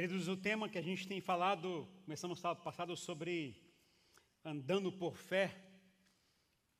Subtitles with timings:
[0.00, 3.54] Queridos, o tema que a gente tem falado, começamos sábado passado sobre
[4.42, 5.54] andando por fé.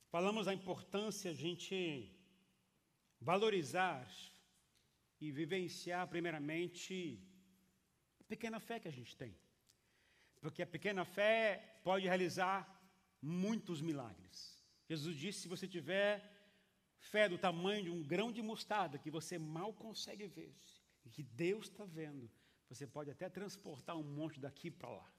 [0.09, 2.11] Falamos a importância de a gente
[3.21, 4.11] valorizar
[5.21, 7.23] e vivenciar primeiramente
[8.19, 9.37] a pequena fé que a gente tem.
[10.41, 12.59] Porque a pequena fé pode realizar
[13.21, 14.65] muitos milagres.
[14.89, 16.25] Jesus disse: se você tiver
[16.97, 20.57] fé do tamanho de um grão de mostarda, que você mal consegue ver,
[21.13, 22.31] que Deus está vendo,
[22.71, 25.13] você pode até transportar um monte daqui para lá.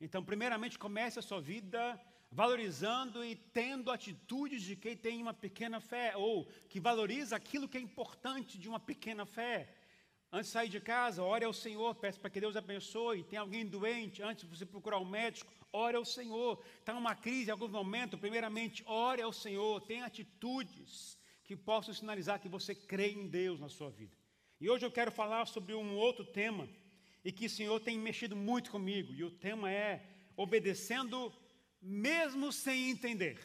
[0.00, 1.80] Então, primeiramente, comece a sua vida
[2.30, 7.78] valorizando e tendo atitudes de quem tem uma pequena fé, ou que valoriza aquilo que
[7.78, 9.72] é importante de uma pequena fé.
[10.32, 13.22] Antes de sair de casa, ore ao Senhor, peça para que Deus abençoe.
[13.22, 16.62] Tem alguém doente, antes de você procurar um médico, ore ao Senhor.
[16.80, 19.80] Está numa crise em algum momento, primeiramente, ore ao Senhor.
[19.82, 24.17] Tenha atitudes que possam sinalizar que você crê em Deus na sua vida.
[24.60, 26.68] E hoje eu quero falar sobre um outro tema
[27.24, 30.04] e que o Senhor tem mexido muito comigo, e o tema é
[30.36, 31.32] obedecendo
[31.80, 33.38] mesmo sem entender.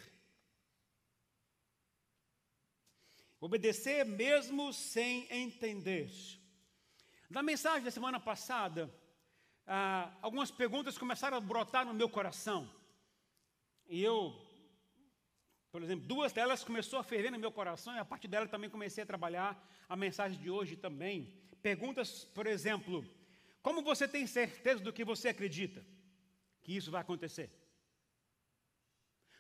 [3.40, 6.10] Obedecer mesmo sem entender.
[7.30, 8.90] Na mensagem da semana passada,
[9.68, 12.70] ah, algumas perguntas começaram a brotar no meu coração.
[13.88, 14.34] E eu,
[15.74, 18.70] por exemplo, duas delas começou a ferver no meu coração e a partir dela também
[18.70, 19.52] comecei a trabalhar
[19.90, 21.34] a mensagem de hoje também.
[21.64, 23.04] Perguntas, por exemplo,
[23.60, 25.84] como você tem certeza do que você acredita
[26.62, 27.50] que isso vai acontecer?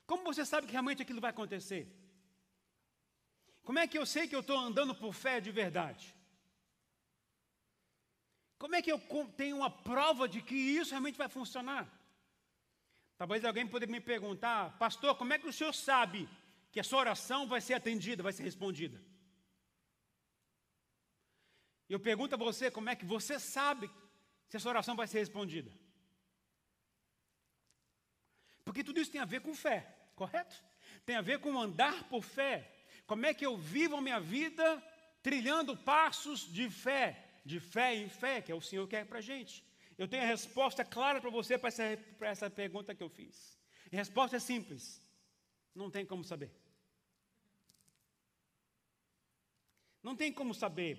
[0.08, 1.88] Como você sabe que realmente aquilo vai acontecer?
[3.64, 6.16] Como é que eu sei que eu estou andando por fé de verdade?
[8.58, 9.00] Como é que eu
[9.38, 11.88] tenho uma prova de que isso realmente vai funcionar?
[13.18, 16.28] Talvez alguém poderia me perguntar, pastor, como é que o senhor sabe
[16.72, 19.02] que a sua oração vai ser atendida, vai ser respondida?
[21.88, 23.90] Eu pergunto a você como é que você sabe
[24.48, 25.72] se a sua oração vai ser respondida.
[28.64, 30.64] Porque tudo isso tem a ver com fé, correto?
[31.06, 32.72] Tem a ver com andar por fé.
[33.06, 34.82] Como é que eu vivo a minha vida
[35.22, 39.22] trilhando passos de fé, de fé em fé, que é o Senhor quer para a
[39.22, 39.64] gente.
[39.98, 43.60] Eu tenho a resposta clara para você para essa, para essa pergunta que eu fiz.
[43.92, 45.02] a resposta é simples:
[45.76, 46.52] não tem como saber.
[50.02, 50.94] Não tem como saber.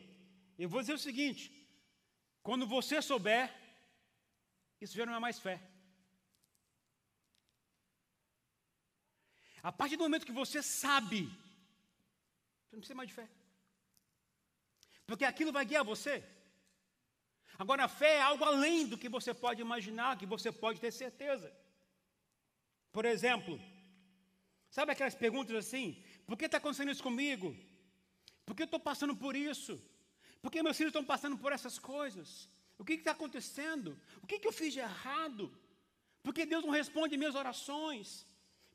[0.59, 1.43] Eu vou dizer o seguinte:
[2.43, 3.53] quando você souber,
[4.81, 5.61] isso já não é mais fé.
[9.63, 11.21] A partir do momento que você sabe,
[12.65, 13.29] você não precisa mais de fé.
[15.07, 16.23] Porque aquilo vai guiar você.
[17.59, 20.93] Agora, a fé é algo além do que você pode imaginar, que você pode ter
[20.93, 21.53] certeza.
[22.93, 23.61] Por exemplo,
[24.71, 26.03] sabe aquelas perguntas assim?
[26.27, 27.57] Por que está acontecendo isso comigo?
[28.45, 29.81] Por que eu estou passando por isso?
[30.43, 32.49] Por que meus filhos estão passando por essas coisas?
[32.77, 33.99] O que está acontecendo?
[34.23, 35.51] O que, que eu fiz de errado?
[36.23, 38.27] Por que Deus não responde minhas orações?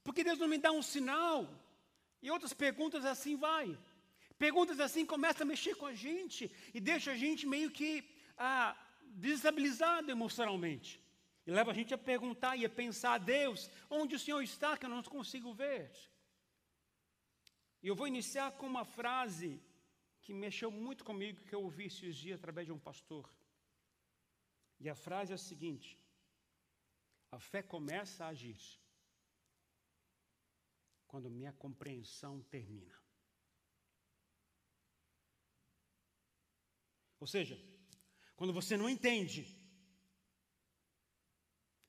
[0.03, 1.47] Por que Deus não me dá um sinal?
[2.22, 3.78] E outras perguntas assim vai.
[4.38, 8.03] Perguntas assim começam a mexer com a gente e deixa a gente meio que
[8.40, 8.76] ah,
[9.24, 11.04] desestabilizado emocionalmente.
[11.46, 14.86] E leva a gente a perguntar e a pensar, Deus, onde o Senhor está que
[14.86, 15.92] eu não consigo ver?
[17.82, 19.62] E eu vou iniciar com uma frase
[20.22, 23.30] que mexeu muito comigo, que eu ouvi esses dias através de um pastor.
[24.80, 25.98] E a frase é a seguinte:
[27.32, 28.60] a fé começa a agir
[31.08, 32.96] quando minha compreensão termina.
[37.20, 37.60] Ou seja,
[38.40, 39.42] quando você não entende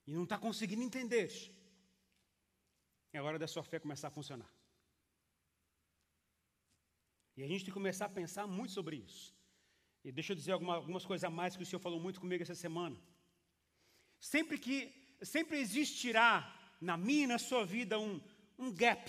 [0.04, 1.30] e não está conseguindo entender,
[3.12, 4.52] é hora da sua fé começar a funcionar.
[7.36, 9.32] E a gente tem que começar a pensar muito sobre isso.
[10.02, 12.42] E deixa eu dizer alguma, algumas coisas a mais que o Senhor falou muito comigo
[12.42, 13.00] essa semana.
[14.18, 14.76] Sempre que,
[15.22, 16.32] sempre existirá
[16.80, 18.20] na minha e na sua vida um,
[18.58, 19.08] um gap,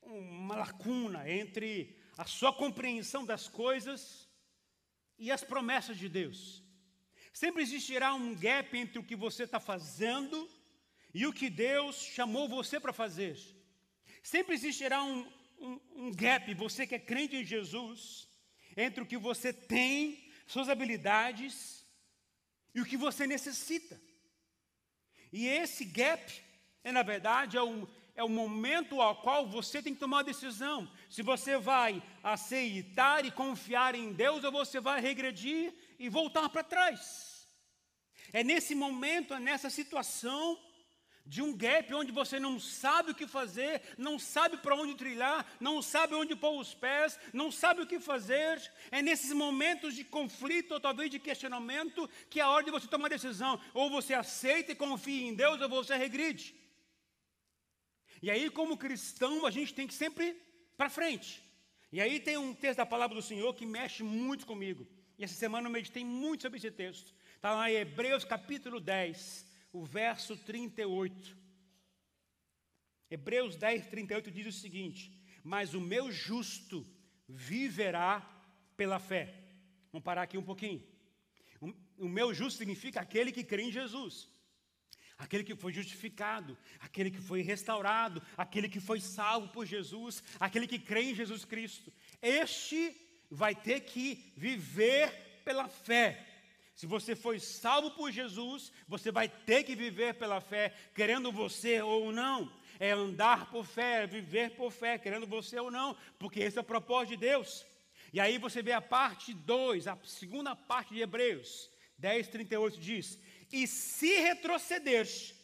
[0.00, 4.28] uma lacuna entre a sua compreensão das coisas
[5.18, 6.67] e as promessas de Deus.
[7.32, 10.48] Sempre existirá um gap entre o que você está fazendo
[11.14, 13.38] e o que Deus chamou você para fazer.
[14.22, 15.26] Sempre existirá um,
[15.58, 18.28] um, um gap, você que é crente em Jesus,
[18.76, 21.84] entre o que você tem, suas habilidades
[22.74, 24.00] e o que você necessita.
[25.32, 26.32] E esse gap,
[26.82, 30.24] é, na verdade, é um, é o momento ao qual você tem que tomar uma
[30.24, 30.90] decisão.
[31.08, 36.62] Se você vai aceitar e confiar em Deus ou você vai regredir e voltar para
[36.62, 37.48] trás.
[38.32, 40.58] É nesse momento, é nessa situação
[41.28, 45.46] de um gap onde você não sabe o que fazer, não sabe para onde trilhar,
[45.60, 48.62] não sabe onde pôr os pés, não sabe o que fazer.
[48.90, 52.86] É nesses momentos de conflito ou talvez de questionamento que é a hora de você
[52.86, 53.60] tomar decisão.
[53.74, 56.54] Ou você aceita e confia em Deus, ou você regride.
[58.22, 60.34] E aí, como cristão, a gente tem que sempre
[60.78, 61.42] para frente.
[61.92, 64.86] E aí tem um texto da palavra do Senhor que mexe muito comigo.
[65.18, 67.12] E essa semana eu meditei muito sobre esse texto.
[67.34, 71.36] Está lá em Hebreus capítulo 10 o verso 38.
[73.10, 75.12] Hebreus 10, 38 diz o seguinte:
[75.42, 76.86] Mas o meu justo
[77.28, 78.20] viverá
[78.76, 79.34] pela fé.
[79.90, 80.86] Vamos parar aqui um pouquinho.
[81.98, 84.28] O meu justo significa aquele que crê em Jesus,
[85.16, 90.68] aquele que foi justificado, aquele que foi restaurado, aquele que foi salvo por Jesus, aquele
[90.68, 91.92] que crê em Jesus Cristo.
[92.22, 95.10] Este vai ter que viver
[95.44, 96.26] pela fé.
[96.74, 101.82] Se você foi salvo por Jesus, você vai ter que viver pela fé, querendo você
[101.82, 102.52] ou não.
[102.78, 106.60] É andar por fé, é viver por fé, querendo você ou não, porque esse é
[106.60, 107.66] o propósito de Deus.
[108.12, 113.18] E aí você vê a parte 2, a segunda parte de Hebreus 10, 38 diz:
[113.52, 115.34] E se retrocederes,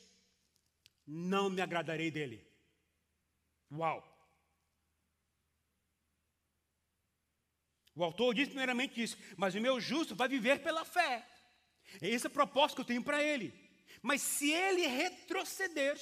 [1.07, 2.47] não me agradarei dele.
[3.73, 4.14] Uau!
[7.95, 11.27] O autor diz primeiramente isso, mas o meu justo vai viver pela fé.
[12.03, 13.55] Esse é o propósito que eu tenho para ele.
[14.03, 15.99] Mas se ele retroceder,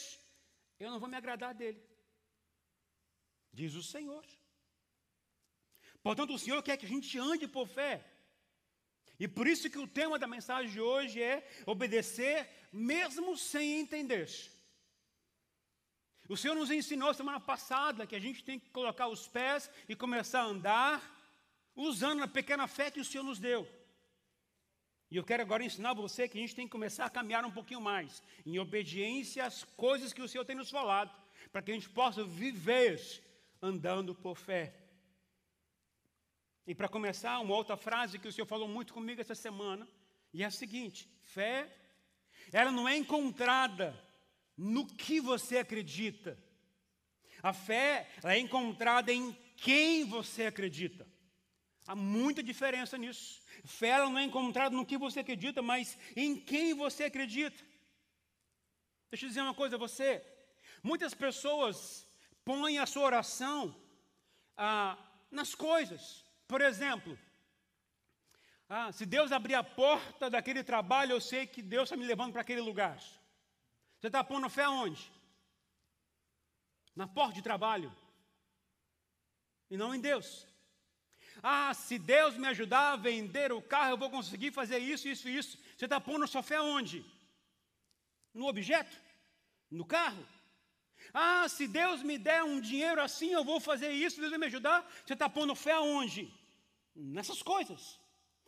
[0.81, 1.83] eu não vou me agradar dele.
[3.53, 4.25] Diz o Senhor.
[6.03, 8.05] Portanto, o Senhor quer que a gente ande por fé.
[9.21, 14.29] E por isso que o tema da mensagem de hoje é obedecer mesmo sem entender.
[16.29, 19.95] O Senhor nos ensinou semana passada que a gente tem que colocar os pés e
[19.95, 21.22] começar a andar
[21.75, 23.69] usando a pequena fé que o Senhor nos deu.
[25.11, 27.51] E eu quero agora ensinar você que a gente tem que começar a caminhar um
[27.51, 31.15] pouquinho mais, em obediência às coisas que o Senhor tem nos falado,
[31.51, 32.99] para que a gente possa viver
[33.61, 34.75] andando por fé.
[36.67, 39.87] E para começar, uma outra frase que o Senhor falou muito comigo essa semana,
[40.33, 41.71] e é a seguinte: fé,
[42.51, 43.95] ela não é encontrada
[44.57, 46.39] no que você acredita.
[47.43, 51.07] A fé ela é encontrada em quem você acredita.
[51.87, 53.41] Há muita diferença nisso.
[53.65, 57.65] Fé não é encontrada no que você acredita, mas em quem você acredita.
[59.11, 60.25] Deixa eu dizer uma coisa a você.
[60.83, 62.07] Muitas pessoas
[62.45, 63.75] põem a sua oração
[64.57, 64.97] ah,
[65.31, 66.25] nas coisas.
[66.47, 67.19] Por exemplo,
[68.69, 72.33] ah, se Deus abrir a porta daquele trabalho, eu sei que Deus está me levando
[72.33, 72.99] para aquele lugar.
[73.99, 75.13] Você está pondo fé aonde?
[76.95, 77.95] Na porta de trabalho.
[79.71, 80.47] E não em Deus.
[81.43, 85.29] Ah, se Deus me ajudar a vender o carro, eu vou conseguir fazer isso, isso
[85.29, 85.59] e isso.
[85.77, 87.05] Você está pondo sua fé onde?
[88.33, 88.97] No objeto?
[89.71, 90.25] No carro?
[91.13, 94.47] Ah, se Deus me der um dinheiro assim, eu vou fazer isso, Deus vai me
[94.47, 94.89] ajudar.
[95.05, 96.33] Você está pondo fé aonde?
[96.95, 97.99] Nessas coisas.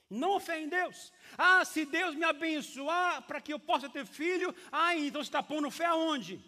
[0.09, 1.13] Não fé em Deus.
[1.37, 5.43] Ah, se Deus me abençoar para que eu possa ter filho, ah, então você está
[5.43, 6.41] pondo fé aonde?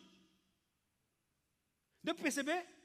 [2.04, 2.75] Deu para perceber?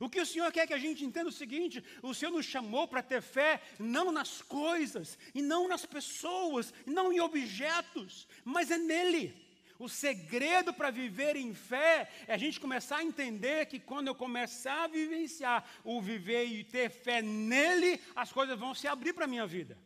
[0.00, 2.46] O que o Senhor quer que a gente entenda é o seguinte: o Senhor nos
[2.46, 8.26] chamou para ter fé não nas coisas, e não nas pessoas, e não em objetos,
[8.42, 9.48] mas é nele.
[9.78, 14.14] O segredo para viver em fé é a gente começar a entender que quando eu
[14.14, 19.26] começar a vivenciar o viver e ter fé nele, as coisas vão se abrir para
[19.26, 19.78] a minha vida.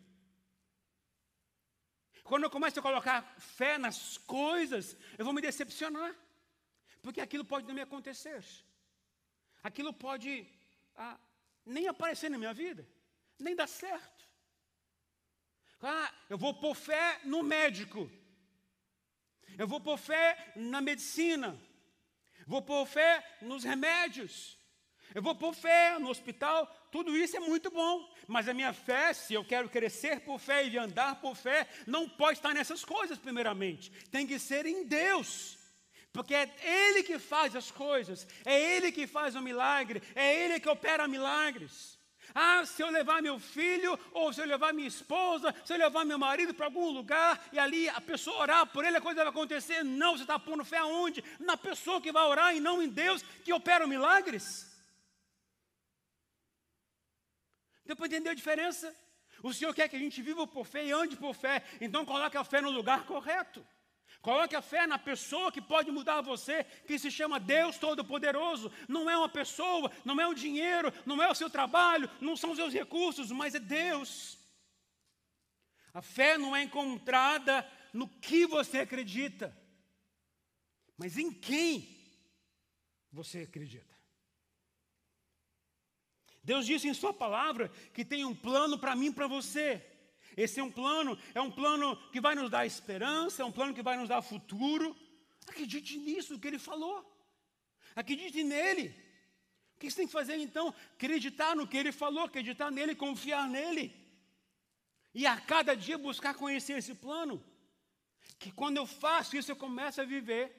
[2.23, 6.15] Quando eu começo a colocar fé nas coisas, eu vou me decepcionar,
[7.03, 8.43] porque aquilo pode não me acontecer
[9.65, 10.47] aquilo pode
[10.95, 11.19] ah,
[11.65, 12.87] nem aparecer na minha vida,
[13.39, 14.29] nem dar certo.
[15.83, 18.11] Ah, eu vou pôr fé no médico,
[19.59, 21.59] eu vou pôr fé na medicina,
[22.47, 24.59] vou pôr fé nos remédios,
[25.15, 29.13] eu vou pôr fé no hospital, tudo isso é muito bom, mas a minha fé,
[29.13, 33.19] se eu quero crescer por fé e andar por fé, não pode estar nessas coisas,
[33.19, 35.64] primeiramente, tem que ser em Deus.
[36.15, 40.61] Porque é Ele que faz as coisas, é Ele que faz o milagre, é Ele
[40.61, 41.99] que opera milagres.
[42.33, 46.05] Ah, se eu levar meu filho, ou se eu levar minha esposa, se eu levar
[46.05, 49.31] meu marido para algum lugar e ali a pessoa orar por ele, a coisa vai
[49.31, 49.83] acontecer.
[49.83, 51.23] Não, você está pondo fé aonde?
[51.41, 54.73] Na pessoa que vai orar e não em Deus que opera milagres.
[57.85, 58.95] Deu para entender a diferença?
[59.43, 62.37] O Senhor quer que a gente viva por fé e ande por fé, então coloque
[62.37, 63.65] a fé no lugar correto.
[64.25, 68.73] Coloque a fé na pessoa que pode mudar você, que se chama Deus Todo-Poderoso.
[68.89, 72.53] Não é uma pessoa, não é o dinheiro, não é o seu trabalho, não são
[72.53, 74.39] os seus recursos, mas é Deus.
[75.93, 79.55] A fé não é encontrada no que você acredita.
[80.97, 81.71] mas em quem
[83.13, 83.95] você acredita.
[86.43, 89.85] Deus disse em Sua palavra que tem um plano para mim e para você.
[90.37, 93.75] Esse é um plano, é um plano que vai nos dar esperança, é um plano
[93.75, 94.97] que vai nos dar futuro.
[95.47, 97.05] Acredite nisso que Ele falou.
[97.95, 98.95] Acredite nele.
[99.77, 100.75] O que você tem que fazer então?
[100.95, 103.95] Acreditar no que Ele falou, acreditar nele, confiar nele.
[105.15, 107.43] E a cada dia buscar conhecer esse plano.
[108.39, 110.53] Que quando eu faço isso, eu começo a viver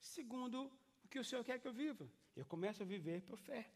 [0.00, 0.70] segundo
[1.04, 2.06] o que o Senhor quer que eu viva.
[2.36, 3.70] Eu começo a viver por fé.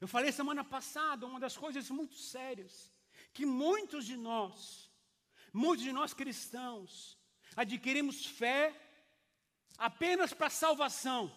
[0.00, 2.91] Eu falei semana passada uma das coisas muito sérias
[3.32, 4.90] que muitos de nós,
[5.52, 7.18] muitos de nós cristãos,
[7.56, 8.74] adquirimos fé
[9.78, 11.32] apenas para salvação.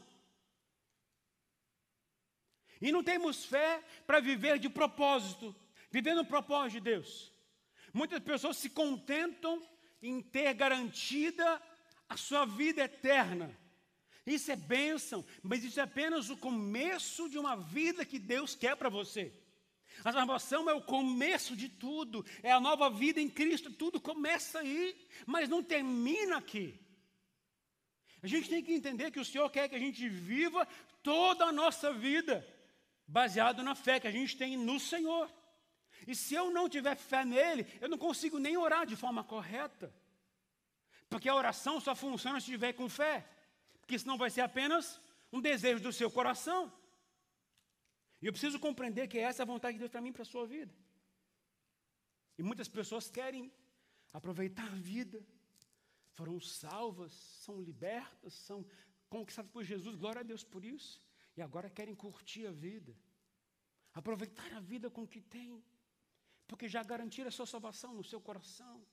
[2.82, 5.56] E não temos fé para viver de propósito,
[5.90, 7.32] viver no propósito de Deus.
[7.94, 9.66] Muitas pessoas se contentam
[10.02, 11.62] em ter garantida
[12.10, 13.58] a sua vida eterna.
[14.25, 18.75] Isso é bênção, mas isso é apenas o começo de uma vida que Deus quer
[18.75, 19.34] para você.
[20.06, 24.60] A salvação é o começo de tudo, é a nova vida em Cristo, tudo começa
[24.60, 24.96] aí,
[25.26, 26.80] mas não termina aqui.
[28.22, 30.68] A gente tem que entender que o Senhor quer que a gente viva
[31.02, 32.48] toda a nossa vida
[33.08, 35.28] baseado na fé que a gente tem no Senhor.
[36.06, 39.92] E se eu não tiver fé nele, eu não consigo nem orar de forma correta.
[41.10, 43.28] Porque a oração só funciona se tiver com fé.
[43.80, 45.02] Porque senão vai ser apenas
[45.34, 46.72] um desejo do seu coração.
[48.25, 50.25] E eu preciso compreender que essa é a vontade de Deus para mim para a
[50.34, 50.74] sua vida.
[52.39, 53.53] E muitas pessoas querem
[54.12, 55.24] aproveitar a vida,
[56.13, 58.65] foram salvas, são libertas, são
[59.12, 61.00] conquistadas por Jesus, glória a Deus por isso.
[61.38, 62.98] E agora querem curtir a vida,
[63.94, 65.63] aproveitar a vida com o que tem,
[66.48, 68.84] porque já garantiram a sua salvação no seu coração.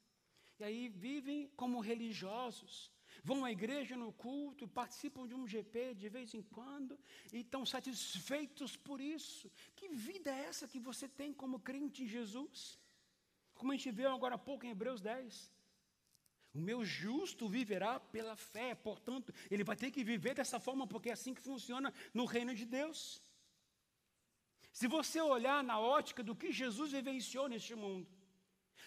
[0.59, 2.93] E aí vivem como religiosos,
[3.23, 6.99] vão à igreja no culto, participam de um GP de vez em quando
[7.33, 9.51] e estão satisfeitos por isso.
[9.77, 12.79] Que vida é essa que você tem como crente em Jesus?
[13.55, 15.53] Como a gente viu agora há pouco em Hebreus 10.
[16.55, 21.09] O meu justo viverá pela fé, portanto, ele vai ter que viver dessa forma, porque
[21.09, 23.23] é assim que funciona no reino de Deus.
[24.73, 28.07] Se você olhar na ótica do que Jesus vivenciou neste mundo,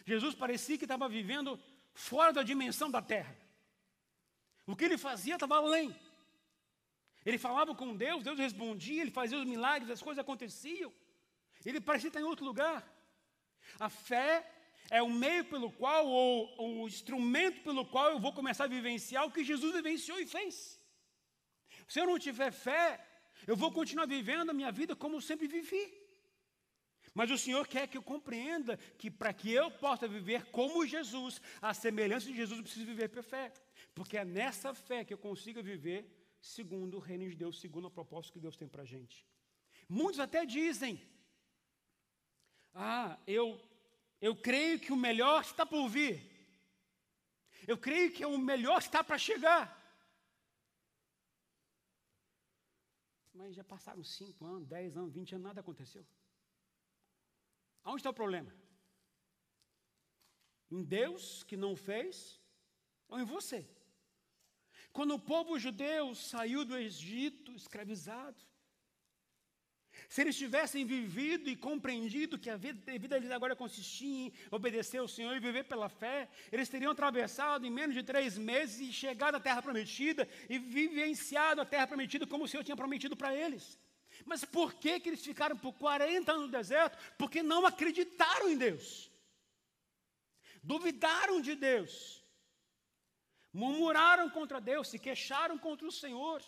[0.06, 1.60] Jesus parecia que estava vivendo
[1.94, 3.36] fora da dimensão da terra.
[4.68, 5.96] O que ele fazia estava além.
[7.26, 10.92] Ele falava com Deus, Deus respondia, ele fazia os milagres, as coisas aconteciam.
[11.66, 12.80] Ele parecia estar em outro lugar.
[13.80, 14.32] A fé
[14.90, 19.26] é o meio pelo qual, ou o instrumento pelo qual eu vou começar a vivenciar
[19.26, 20.80] o que Jesus vivenciou e fez.
[21.88, 23.04] Se eu não tiver fé,
[23.48, 25.86] eu vou continuar vivendo a minha vida como sempre vivi.
[27.14, 31.42] Mas o Senhor quer que eu compreenda que para que eu possa viver como Jesus,
[31.62, 33.52] a semelhança de Jesus, eu preciso viver por fé.
[33.96, 36.00] Porque é nessa fé que eu consiga viver
[36.40, 39.26] segundo o reino de Deus, segundo o propósito que Deus tem para a gente.
[39.88, 41.02] Muitos até dizem:
[42.74, 43.60] Ah, eu,
[44.22, 46.16] eu creio que o melhor está por vir.
[47.66, 49.64] Eu creio que o melhor está para chegar.
[53.34, 56.06] Mas já passaram 5 anos, 10 anos, 20 anos, nada aconteceu.
[57.84, 58.54] Aonde está o problema?
[60.70, 62.42] Em Deus que não fez
[63.08, 63.68] ou em você?
[64.96, 68.42] Quando o povo judeu saiu do Egito escravizado,
[70.08, 75.00] se eles tivessem vivido e compreendido que a vida, a deles agora consistia em obedecer
[75.00, 78.94] ao Senhor e viver pela fé, eles teriam atravessado em menos de três meses e
[78.94, 83.36] chegado à terra prometida e vivenciado a terra prometida como o Senhor tinha prometido para
[83.36, 83.78] eles.
[84.24, 86.98] Mas por que, que eles ficaram por 40 anos no deserto?
[87.18, 89.12] Porque não acreditaram em Deus,
[90.64, 92.25] duvidaram de Deus,
[93.62, 96.40] murmuraram contra Deus, se queixaram contra o Senhor.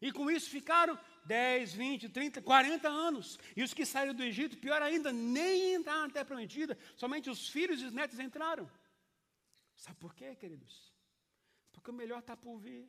[0.00, 3.38] E com isso ficaram 10, 20, 30, 40 anos.
[3.56, 7.48] E os que saíram do Egito, pior ainda, nem entraram na terra prometida, somente os
[7.48, 8.70] filhos e os netos entraram.
[9.74, 10.74] Sabe por quê, queridos?
[11.72, 12.84] Porque o melhor está por vir.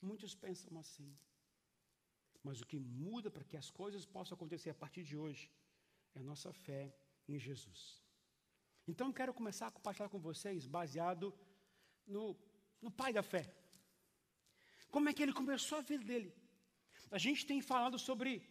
[0.00, 1.10] Muitos pensam assim.
[2.42, 5.50] Mas o que muda para que as coisas possam acontecer a partir de hoje
[6.14, 6.96] é a nossa fé
[7.28, 8.02] em Jesus.
[8.88, 11.34] Então quero começar a compartilhar com vocês baseado
[12.06, 12.24] no
[12.80, 13.44] no pai da fé.
[14.90, 16.34] Como é que ele começou a vida dele?
[17.10, 18.42] A gente tem falado sobre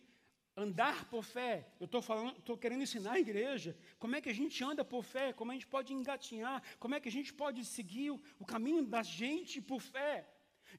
[0.55, 1.67] andar por fé.
[1.79, 5.03] Eu estou falando, estou querendo ensinar a igreja como é que a gente anda por
[5.03, 8.45] fé, como a gente pode engatinhar, como é que a gente pode seguir o, o
[8.45, 10.27] caminho da gente por fé.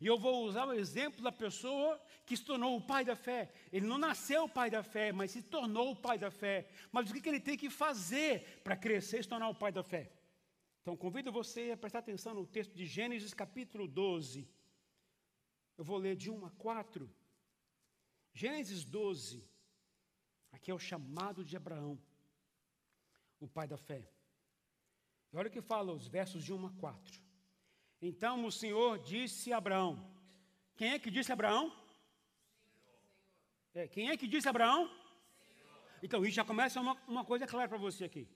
[0.01, 3.51] E eu vou usar o exemplo da pessoa que se tornou o pai da fé.
[3.73, 6.69] Ele não nasceu o pai da fé, mas se tornou o pai da fé.
[6.93, 9.73] Mas o que, que ele tem que fazer para crescer e se tornar o pai
[9.73, 10.11] da fé?
[10.87, 14.49] Então, convido você a prestar atenção no texto de Gênesis capítulo 12.
[15.77, 17.13] Eu vou ler de 1 a 4.
[18.33, 19.45] Gênesis 12.
[20.53, 21.99] Aqui é o chamado de Abraão,
[23.41, 24.09] o pai da fé.
[25.33, 27.21] E olha o que fala os versos de 1 a 4.
[28.01, 30.09] Então o Senhor disse a Abraão.
[30.77, 31.77] Quem é que disse a Abraão?
[33.75, 34.89] É, quem é que disse a Abraão?
[36.01, 38.29] Então, isso já começa uma, uma coisa clara para você aqui.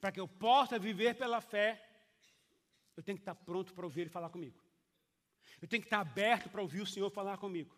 [0.00, 1.80] Para que eu possa viver pela fé,
[2.96, 4.58] eu tenho que estar pronto para ouvir ele falar comigo.
[5.60, 7.76] Eu tenho que estar aberto para ouvir o Senhor falar comigo.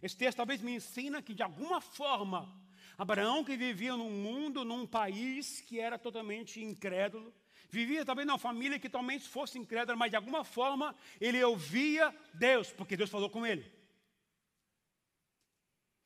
[0.00, 2.48] Esse texto talvez me ensina que, de alguma forma,
[2.96, 7.34] Abraão, que vivia num mundo, num país que era totalmente incrédulo,
[7.68, 12.72] vivia talvez numa família que talvez fosse incrédula, mas de alguma forma ele ouvia Deus,
[12.72, 13.72] porque Deus falou com ele.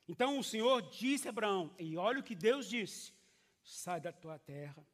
[0.08, 3.12] Então o Senhor disse a Abraão, e olha o que Deus disse:
[3.62, 4.86] sai da tua terra,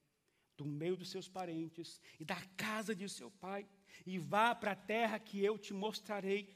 [0.58, 3.66] do meio dos seus parentes e da casa de seu pai,
[4.04, 6.52] e vá para a terra que eu te mostrarei.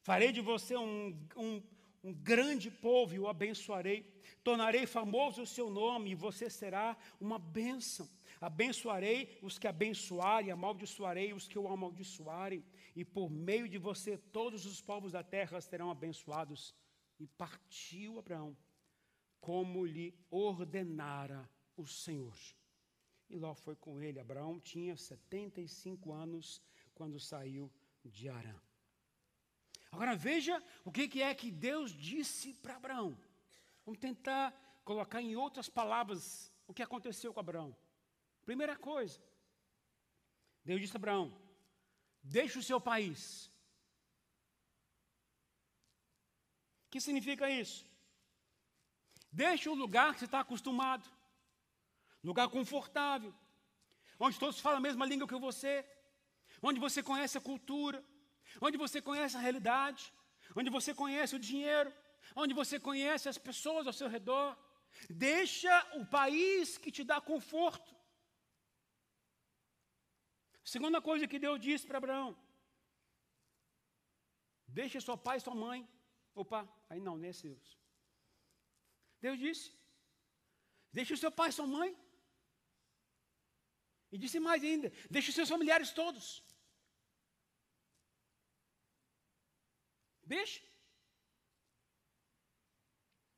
[0.00, 1.62] Farei de você um, um,
[2.04, 4.10] um grande povo e o abençoarei.
[4.44, 8.08] Tornarei famoso o seu nome e você será uma bênção.
[8.40, 14.66] Abençoarei os que abençoarem, amaldiçoarei os que o amaldiçoarem, e por meio de você todos
[14.66, 16.74] os povos da terra serão abençoados.
[17.20, 18.56] E partiu Abraão,
[19.40, 22.36] como lhe ordenara o Senhor.
[23.32, 24.20] E Ló foi com ele.
[24.20, 26.60] Abraão tinha 75 anos
[26.94, 27.72] quando saiu
[28.04, 28.54] de Arã.
[29.90, 33.18] Agora veja o que é que Deus disse para Abraão.
[33.86, 34.52] Vamos tentar
[34.84, 37.74] colocar em outras palavras o que aconteceu com Abraão.
[38.44, 39.18] Primeira coisa,
[40.62, 41.26] Deus disse a Abraão:
[42.22, 43.50] deixe o seu país.
[46.86, 47.86] O que significa isso?
[49.30, 51.08] Deixe o lugar que você está acostumado,
[52.22, 53.34] lugar confortável,
[54.18, 55.84] onde todos falam a mesma língua que você,
[56.62, 58.04] onde você conhece a cultura,
[58.60, 60.12] onde você conhece a realidade,
[60.54, 61.92] onde você conhece o dinheiro,
[62.36, 64.56] onde você conhece as pessoas ao seu redor.
[65.08, 67.90] Deixa o país que te dá conforto.
[70.64, 72.36] Segunda coisa que Deus disse para Abraão:
[74.66, 75.88] Deixa seu pai e sua mãe.
[76.34, 77.78] Opa, aí não, nesse Deus.
[79.20, 79.66] Deus disse:
[80.92, 81.96] Deixa o seu pai e sua mãe.
[84.12, 86.26] E disse mais ainda: Deixa os seus familiares todos.
[90.34, 90.60] Deixa.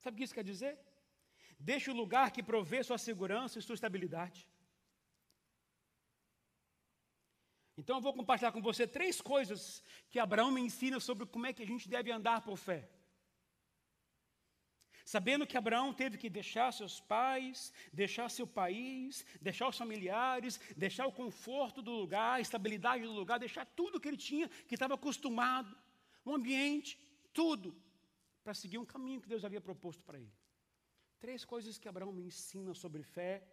[0.01, 0.75] Sabe o que isso quer dizer?
[1.59, 4.41] Deixa o lugar que provê sua segurança e sua estabilidade.
[7.77, 11.53] Então eu vou compartilhar com você três coisas que Abraão me ensina sobre como é
[11.53, 12.89] que a gente deve andar por fé.
[15.05, 21.07] Sabendo que Abraão teve que deixar seus pais, deixar seu país, deixar os familiares, deixar
[21.07, 24.95] o conforto do lugar, a estabilidade do lugar, deixar tudo que ele tinha, que estava
[24.95, 25.77] acostumado,
[26.25, 26.99] o ambiente,
[27.35, 27.77] tudo,
[28.43, 30.33] para seguir um caminho que Deus havia proposto para ele.
[31.21, 33.47] Três coisas que Abraão me ensina sobre fé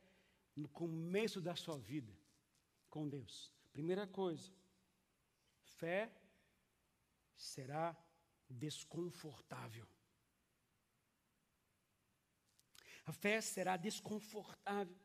[0.55, 2.13] no começo da sua vida
[2.89, 3.51] com Deus.
[3.73, 4.51] Primeira coisa,
[5.63, 6.11] fé
[7.35, 7.95] será
[8.49, 9.87] desconfortável.
[13.11, 14.95] A fé será desconfortável.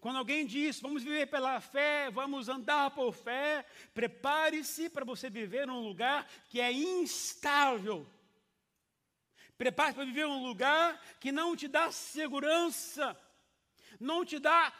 [0.00, 5.64] Quando alguém diz, vamos viver pela fé, vamos andar por fé, prepare-se para você viver
[5.64, 8.04] num lugar que é instável.
[9.56, 13.16] Prepare-se para viver num lugar que não te dá segurança,
[14.00, 14.72] não te dá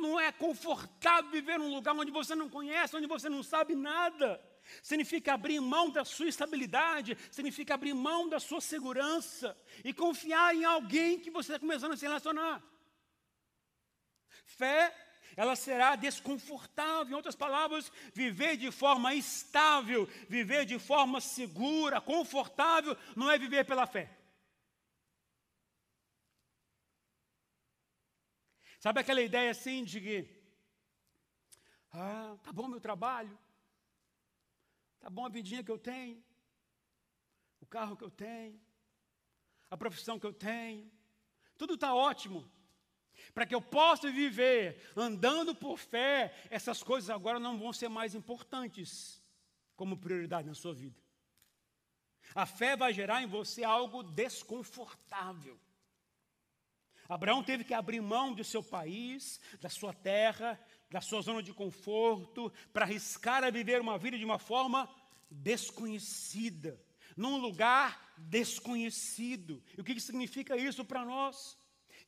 [0.00, 4.40] não é confortável viver num lugar onde você não conhece, onde você não sabe nada.
[4.82, 10.64] Significa abrir mão da sua estabilidade, significa abrir mão da sua segurança e confiar em
[10.64, 12.62] alguém que você está começando a se relacionar.
[14.44, 14.94] Fé,
[15.36, 17.12] ela será desconfortável.
[17.12, 23.64] Em outras palavras, viver de forma estável, viver de forma segura, confortável, não é viver
[23.64, 24.10] pela fé.
[28.80, 30.28] Sabe aquela ideia assim de que,
[31.92, 33.36] ah, tá bom meu trabalho,
[35.00, 36.22] tá bom a vidinha que eu tenho,
[37.60, 38.60] o carro que eu tenho,
[39.70, 40.90] a profissão que eu tenho,
[41.56, 42.48] tudo está ótimo.
[43.34, 48.14] Para que eu possa viver andando por fé, essas coisas agora não vão ser mais
[48.14, 49.22] importantes
[49.74, 51.00] como prioridade na sua vida.
[52.34, 55.58] A fé vai gerar em você algo desconfortável.
[57.08, 61.52] Abraão teve que abrir mão do seu país, da sua terra, da sua zona de
[61.52, 64.88] conforto, para arriscar a viver uma vida de uma forma
[65.30, 66.80] desconhecida,
[67.16, 69.62] num lugar desconhecido.
[69.76, 71.58] E o que significa isso para nós?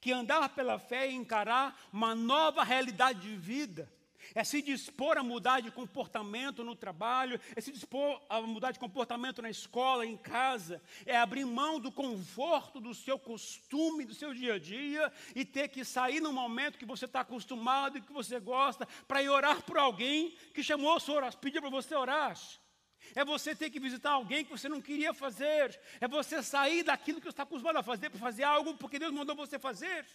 [0.01, 3.93] Que andar pela fé é encarar uma nova realidade de vida,
[4.35, 8.79] é se dispor a mudar de comportamento no trabalho, é se dispor a mudar de
[8.79, 14.33] comportamento na escola, em casa, é abrir mão do conforto do seu costume, do seu
[14.35, 18.13] dia a dia e ter que sair no momento que você está acostumado e que
[18.13, 21.95] você gosta para ir orar por alguém que chamou a sua oração, pediu para você
[21.95, 22.37] orar.
[23.15, 25.79] É você ter que visitar alguém que você não queria fazer.
[26.01, 29.13] É você sair daquilo que você está acostumado a fazer para fazer algo porque Deus
[29.13, 30.07] mandou você fazer.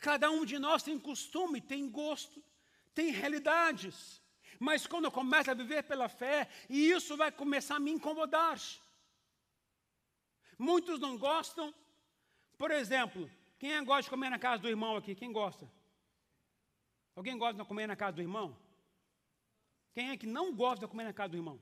[0.00, 2.42] Cada um de nós tem costume, tem gosto,
[2.94, 4.20] tem realidades.
[4.58, 8.58] Mas quando eu começo a viver pela fé, e isso vai começar a me incomodar.
[10.58, 11.74] Muitos não gostam.
[12.58, 15.14] Por exemplo, quem gosta de comer na casa do irmão aqui?
[15.14, 15.70] Quem gosta?
[17.14, 18.56] Alguém gosta de comer na casa do irmão?
[19.92, 21.60] Quem é que não gosta de comer na casa do irmão?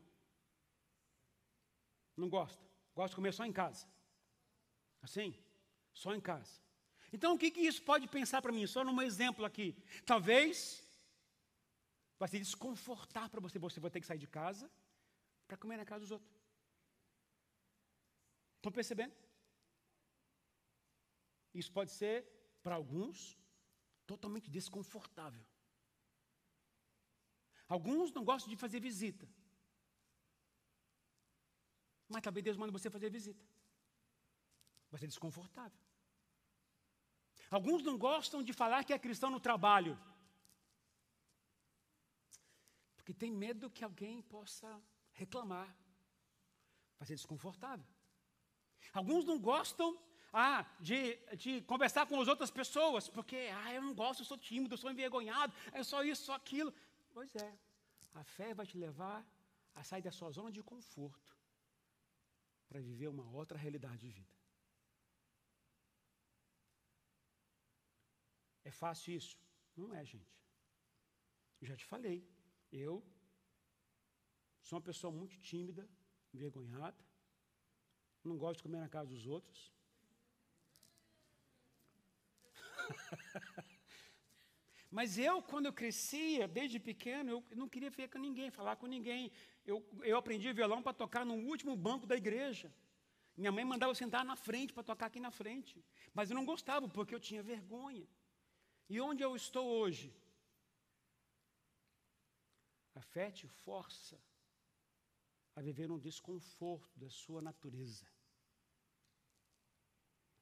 [2.16, 2.62] Não gosta.
[2.94, 3.86] Gosta de comer só em casa.
[5.02, 5.36] Assim?
[5.92, 6.67] Só em casa.
[7.12, 8.66] Então, o que, que isso pode pensar para mim?
[8.66, 9.74] Só num exemplo aqui.
[10.04, 10.86] Talvez
[12.18, 13.58] vai se desconfortar para você.
[13.58, 14.70] Você vai ter que sair de casa
[15.46, 16.30] para comer na casa dos outros.
[18.56, 19.14] Estão percebendo?
[21.54, 22.26] Isso pode ser,
[22.62, 23.38] para alguns,
[24.06, 25.44] totalmente desconfortável.
[27.68, 29.28] Alguns não gostam de fazer visita.
[32.08, 33.44] Mas talvez Deus manda você fazer visita.
[34.90, 35.78] Vai ser desconfortável.
[37.50, 39.98] Alguns não gostam de falar que é cristão no trabalho.
[42.96, 44.82] Porque tem medo que alguém possa
[45.12, 45.74] reclamar.
[46.98, 47.86] Vai ser desconfortável.
[48.92, 49.98] Alguns não gostam
[50.32, 54.36] ah, de, de conversar com as outras pessoas, porque ah, eu não gosto, eu sou
[54.36, 56.72] tímido, eu sou envergonhado, é só isso, só aquilo.
[57.12, 57.58] Pois é,
[58.14, 59.24] a fé vai te levar
[59.74, 61.36] a sair da sua zona de conforto
[62.68, 64.37] para viver uma outra realidade de vida.
[68.68, 69.34] É fácil isso?
[69.80, 70.32] Não é, gente.
[71.68, 72.18] Já te falei.
[72.70, 72.94] Eu
[74.66, 75.88] sou uma pessoa muito tímida,
[76.34, 77.02] envergonhada.
[78.22, 79.72] Não gosto de comer na casa dos outros.
[84.98, 88.86] Mas eu, quando eu crescia, desde pequeno, eu não queria ver com ninguém, falar com
[88.86, 89.32] ninguém.
[89.64, 92.70] Eu, eu aprendi violão para tocar no último banco da igreja.
[93.34, 95.82] Minha mãe mandava eu sentar na frente para tocar aqui na frente.
[96.12, 98.06] Mas eu não gostava, porque eu tinha vergonha.
[98.88, 100.14] E onde eu estou hoje?
[102.94, 104.18] A fé te força
[105.54, 108.06] a viver um desconforto da sua natureza.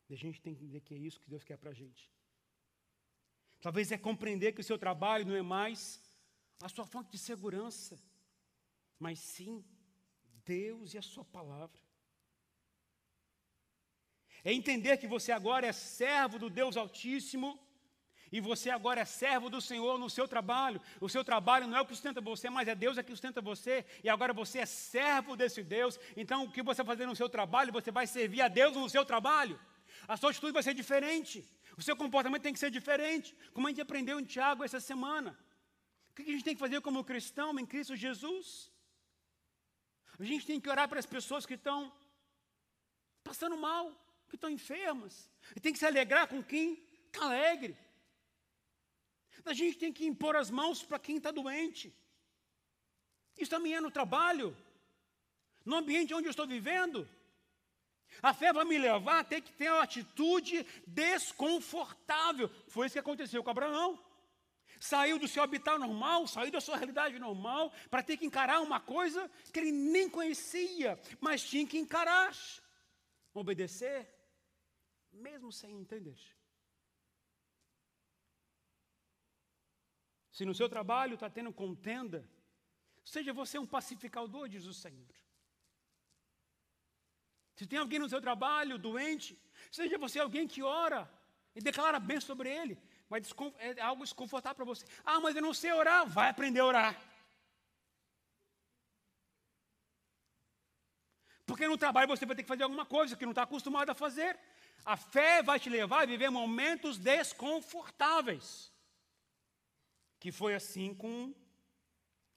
[0.09, 2.11] E a gente tem que entender que é isso que Deus quer para a gente.
[3.61, 6.01] Talvez é compreender que o seu trabalho não é mais
[6.63, 7.99] a sua fonte de segurança,
[8.99, 9.65] mas sim
[10.45, 11.81] Deus e a sua palavra.
[14.45, 17.66] É entender que você agora é servo do Deus Altíssimo
[18.33, 20.81] e você agora é servo do Senhor no seu trabalho.
[21.01, 23.41] O seu trabalho não é o que sustenta você, mas é Deus é que sustenta
[23.41, 23.85] você.
[24.03, 25.99] E agora você é servo desse Deus.
[26.17, 29.05] Então, o que você fazer no seu trabalho, você vai servir a Deus no seu
[29.05, 29.59] trabalho.
[30.09, 31.49] A sua atitude vai ser diferente.
[31.77, 33.35] O seu comportamento tem que ser diferente.
[33.53, 35.39] Como a gente aprendeu em Tiago essa semana.
[36.11, 38.73] O que a gente tem que fazer como cristão em Cristo Jesus?
[40.19, 41.93] A gente tem que orar para as pessoas que estão
[43.23, 43.93] passando mal,
[44.29, 45.31] que estão enfermas.
[45.55, 47.77] E tem que se alegrar com quem está alegre.
[49.47, 51.95] A gente tem que impor as mãos para quem está doente.
[53.39, 54.57] Isso também é no trabalho,
[55.65, 57.09] no ambiente onde eu estou vivendo.
[58.23, 62.49] A fé vai me levar a ter que ter uma atitude desconfortável.
[62.67, 64.03] Foi isso que aconteceu com Abraão.
[64.81, 68.81] Saiu do seu habitat normal, saiu da sua realidade normal, para ter que encarar uma
[68.81, 72.37] coisa que ele nem conhecia, mas tinha que encarar.
[73.33, 74.13] Obedecer,
[75.13, 76.19] mesmo sem entender.
[80.37, 82.19] Se no seu trabalho está tendo contenda,
[83.03, 85.15] seja você um pacificador, diz o Senhor.
[87.55, 89.31] Se tem alguém no seu trabalho doente,
[89.73, 91.11] seja você alguém que ora
[91.55, 92.79] e declara bem sobre ele.
[93.09, 94.85] Mas é algo desconfortável para você.
[95.07, 96.07] Ah, mas eu não sei orar.
[96.07, 97.03] Vai aprender a orar.
[101.47, 103.95] Porque no trabalho você vai ter que fazer alguma coisa que não está acostumado a
[103.95, 104.39] fazer.
[104.85, 108.76] A fé vai te levar a viver momentos desconfortáveis
[110.19, 111.35] que foi assim com,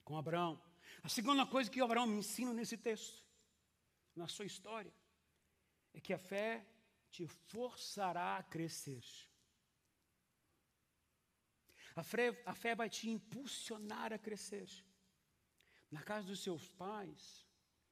[0.04, 0.62] com Abraão.
[1.04, 3.26] A segunda coisa que Abraão me ensina nesse texto,
[4.15, 4.94] na sua história,
[5.94, 6.65] é que a fé
[7.12, 9.04] te forçará a crescer.
[11.96, 14.70] A fé, a fé vai te impulsionar a crescer.
[15.89, 17.48] Na casa dos seus pais,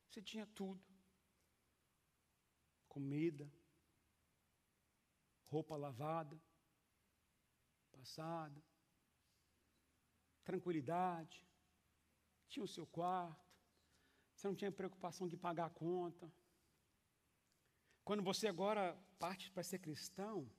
[0.08, 0.82] você tinha tudo:
[2.88, 3.52] comida,
[5.46, 6.40] roupa lavada,
[7.92, 8.64] passada,
[10.50, 11.46] tranquilidade,
[12.48, 13.46] tinha o seu quarto,
[14.34, 16.32] você não tinha preocupação de pagar a conta.
[18.06, 20.50] Quando você agora parte para ser cristão,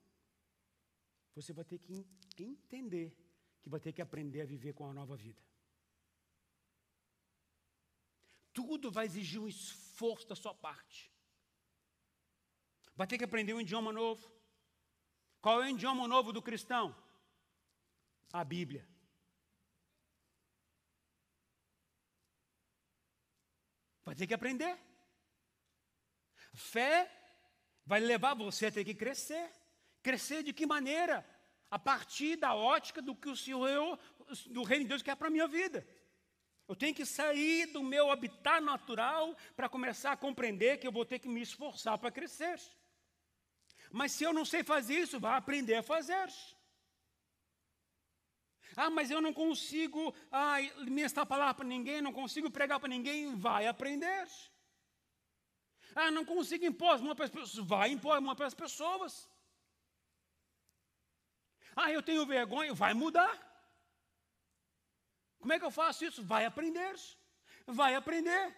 [1.35, 1.95] você vai ter que
[2.39, 3.17] entender
[3.63, 5.43] que vai ter que aprender a viver com a nova vida.
[8.53, 11.11] Tudo vai exigir um esforço da sua parte.
[12.97, 14.31] Vai ter que aprender um idioma novo.
[15.41, 16.87] Qual é o idioma novo do cristão?
[18.33, 18.88] A Bíblia.
[24.09, 24.75] Vai ter que aprender.
[26.55, 27.11] Fé
[27.85, 29.51] vai levar você a ter que crescer.
[30.03, 31.29] Crescer de que maneira?
[31.71, 33.99] A partir da ótica do que o Senhor,
[34.47, 35.87] do reino de Deus quer para a minha vida.
[36.67, 41.05] Eu tenho que sair do meu habitat natural para começar a compreender que eu vou
[41.05, 42.59] ter que me esforçar para crescer.
[43.93, 46.29] Mas se eu não sei fazer isso, vá aprender a fazer.
[48.77, 52.89] Ah, mas eu não consigo ah, ministrar a palavra para ninguém, não consigo pregar para
[52.89, 53.35] ninguém.
[53.35, 54.29] Vai aprender.
[55.95, 57.67] Ah, não consigo impor as mãos para as pessoas.
[57.67, 59.29] Vai impor as mãos para as pessoas.
[61.75, 62.75] Ah, eu tenho vergonha.
[62.75, 63.47] Vai mudar.
[65.39, 66.23] Como é que eu faço isso?
[66.23, 66.95] Vai aprender.
[67.67, 68.57] Vai aprender.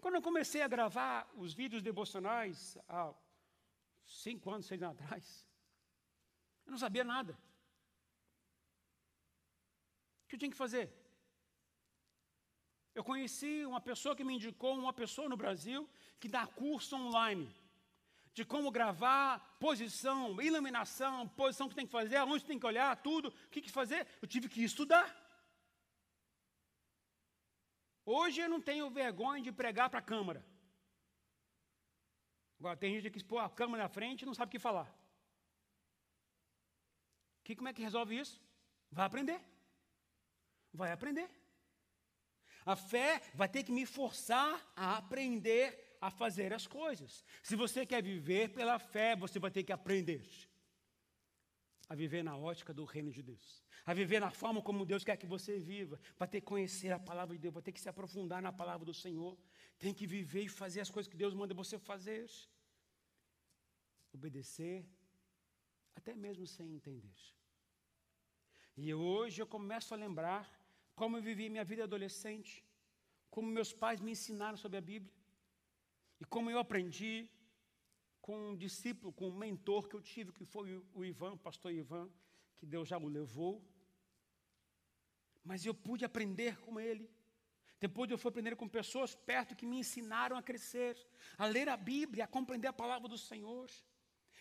[0.00, 3.14] Quando eu comecei a gravar os vídeos devocionais há
[4.04, 5.48] cinco anos, seis anos atrás,
[6.66, 7.38] eu não sabia nada
[10.32, 10.86] que eu tinha que fazer?
[12.94, 15.88] Eu conheci uma pessoa que me indicou, uma pessoa no Brasil,
[16.20, 17.54] que dá curso online
[18.34, 23.28] de como gravar, posição, iluminação, posição que tem que fazer, aonde tem que olhar, tudo,
[23.28, 24.06] o que, que fazer.
[24.22, 25.06] Eu tive que estudar.
[28.06, 30.42] Hoje eu não tenho vergonha de pregar para a câmara.
[32.58, 34.88] Agora tem gente que expor a câmera na frente e não sabe o que falar.
[37.44, 38.40] Que, como é que resolve isso?
[38.90, 39.51] Vai aprender
[40.72, 41.28] vai aprender.
[42.64, 47.24] A fé vai ter que me forçar a aprender a fazer as coisas.
[47.42, 50.24] Se você quer viver pela fé, você vai ter que aprender
[51.88, 55.16] a viver na ótica do reino de Deus, a viver na forma como Deus quer
[55.16, 57.88] que você viva, vai ter que conhecer a palavra de Deus, vai ter que se
[57.88, 59.38] aprofundar na palavra do Senhor,
[59.78, 62.30] tem que viver e fazer as coisas que Deus manda você fazer,
[64.12, 64.88] obedecer,
[65.94, 67.14] até mesmo sem entender.
[68.76, 70.61] E hoje eu começo a lembrar
[70.94, 72.64] como eu vivi minha vida adolescente,
[73.30, 75.12] como meus pais me ensinaram sobre a Bíblia,
[76.20, 77.28] e como eu aprendi
[78.20, 81.72] com um discípulo, com um mentor que eu tive, que foi o Ivan, o pastor
[81.72, 82.08] Ivan,
[82.56, 83.60] que Deus já o levou.
[85.44, 87.10] Mas eu pude aprender com ele.
[87.80, 90.96] Depois eu fui aprender com pessoas perto que me ensinaram a crescer,
[91.36, 93.68] a ler a Bíblia, a compreender a palavra do Senhor.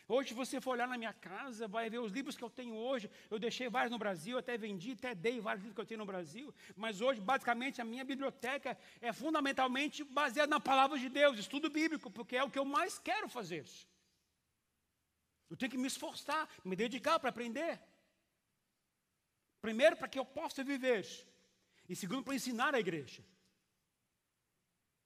[0.08, 3.10] Hoje, você for olhar na minha casa, vai ver os livros que eu tenho hoje.
[3.30, 6.06] Eu deixei vários no Brasil, até vendi, até dei vários livros que eu tenho no
[6.06, 6.54] Brasil.
[6.76, 12.12] Mas hoje, basicamente, a minha biblioteca é fundamentalmente baseada na palavra de Deus, estudo bíblico,
[12.12, 13.66] porque é o que eu mais quero fazer.
[15.50, 17.82] Eu tenho que me esforçar, me dedicar para aprender.
[19.62, 21.06] Primeiro, para que eu possa viver.
[21.88, 23.22] E segundo, para ensinar a igreja.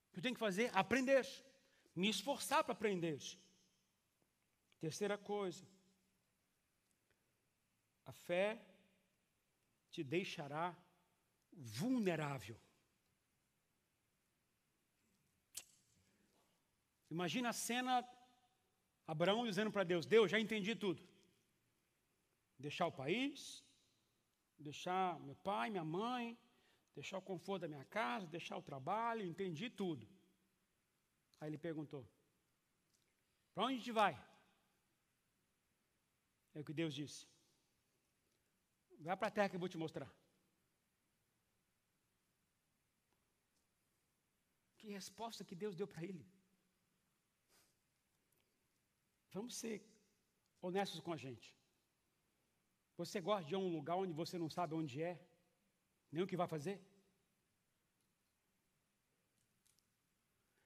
[0.10, 0.69] O que eu tenho que fazer?
[0.73, 1.25] Aprender.
[1.95, 3.19] Me esforçar para aprender.
[4.79, 5.65] Terceira coisa,
[8.05, 8.61] a fé
[9.89, 10.75] te deixará
[11.51, 12.59] vulnerável.
[17.09, 17.93] Imagina a cena,
[19.07, 21.01] Abraão dizendo para Deus: Deus, já entendi tudo.
[22.57, 23.63] Deixar o país,
[24.57, 26.38] deixar meu pai, minha mãe,
[26.93, 30.07] deixar o conforto da minha casa, deixar o trabalho, entendi tudo.
[31.39, 32.07] Aí ele perguntou:
[33.53, 34.13] Para onde a gente vai?
[36.55, 37.21] É o que Deus disse.
[39.07, 40.09] Vai para a terra que eu vou te mostrar.
[44.77, 46.25] Que resposta que Deus deu para ele.
[49.35, 49.77] Vamos ser
[50.61, 51.47] honestos com a gente.
[52.99, 55.13] Você gosta de ir a um lugar onde você não sabe onde é,
[56.11, 56.77] nem o que vai fazer?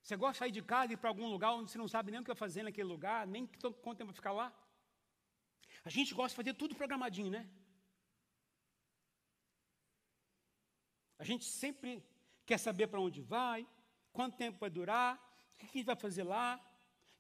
[0.04, 2.12] Você gosta de sair de casa e ir para algum lugar onde você não sabe
[2.12, 3.47] nem o que vai fazer naquele lugar, nem
[3.84, 4.47] quanto tempo vai ficar lá?
[5.84, 7.50] A gente gosta de fazer tudo programadinho, né?
[11.18, 12.04] A gente sempre
[12.46, 13.68] quer saber para onde vai,
[14.12, 15.15] quanto tempo vai durar,
[15.54, 16.60] o que a gente vai fazer lá,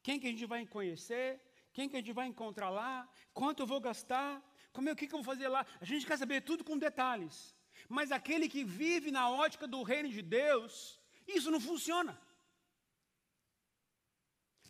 [0.01, 1.41] quem que a gente vai conhecer,
[1.73, 4.41] quem que a gente vai encontrar lá, quanto eu vou gastar,
[4.71, 5.65] como é, o que, que eu vou fazer lá.
[5.81, 7.55] A gente quer saber tudo com detalhes.
[7.87, 12.19] Mas aquele que vive na ótica do reino de Deus, isso não funciona.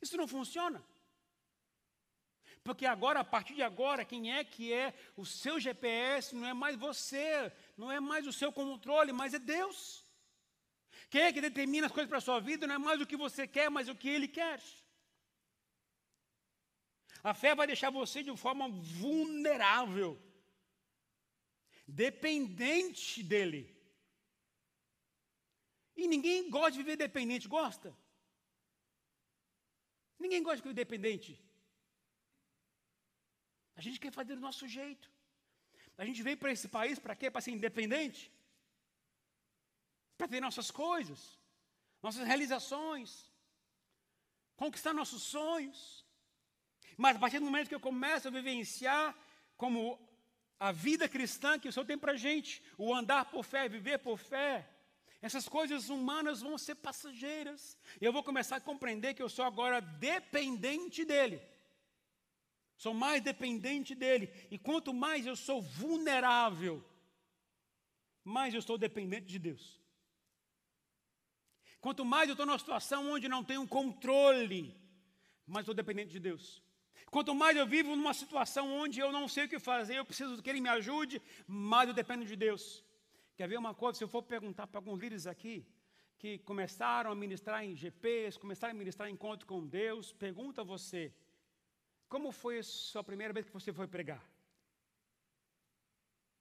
[0.02, 0.84] Isso não funciona.
[2.64, 6.54] Porque agora, a partir de agora, quem é que é o seu GPS não é
[6.54, 10.04] mais você, não é mais o seu controle, mas é Deus.
[11.10, 13.18] Quem é que determina as coisas para a sua vida não é mais o que
[13.18, 14.62] você quer, mas o que Ele quer.
[17.24, 20.22] A fé vai deixar você de forma vulnerável,
[21.88, 23.76] dependente dEle.
[25.96, 27.98] E ninguém gosta de viver dependente, gosta?
[30.18, 31.49] Ninguém gosta de viver dependente.
[33.80, 35.10] A gente quer fazer do nosso jeito.
[35.98, 37.28] A gente veio para esse país para quê?
[37.32, 38.22] Para ser independente.
[40.18, 41.20] Para ter nossas coisas,
[42.04, 43.10] nossas realizações,
[44.58, 45.80] conquistar nossos sonhos.
[46.98, 49.16] Mas a partir do momento que eu começo a vivenciar
[49.56, 49.80] como
[50.60, 54.00] a vida cristã que o Senhor tem para a gente, o andar por fé, viver
[54.00, 54.70] por fé,
[55.22, 57.78] essas coisas humanas vão ser passageiras.
[58.02, 61.42] E eu vou começar a compreender que eu sou agora dependente dEle.
[62.84, 64.32] Sou mais dependente dele.
[64.50, 66.82] E quanto mais eu sou vulnerável,
[68.24, 69.64] mais eu estou dependente de Deus.
[71.82, 74.74] Quanto mais eu estou numa situação onde não tenho controle,
[75.46, 76.64] mais estou dependente de Deus.
[77.12, 80.42] Quanto mais eu vivo numa situação onde eu não sei o que fazer, eu preciso
[80.42, 82.82] que Ele me ajude, mais eu dependo de Deus.
[83.36, 83.98] Quer ver uma coisa?
[83.98, 85.66] Se eu for perguntar para alguns líderes aqui,
[86.18, 90.64] que começaram a ministrar em GPs, começaram a ministrar em encontro com Deus, pergunta a
[90.64, 91.14] você,
[92.14, 94.22] como foi a sua primeira vez que você foi pregar?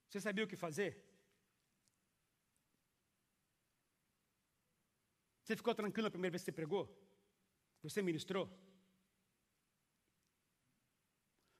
[0.08, 0.90] Você sabia o que fazer?
[5.42, 6.84] Você ficou tranquilo a primeira vez que você pregou?
[7.82, 8.46] Você ministrou?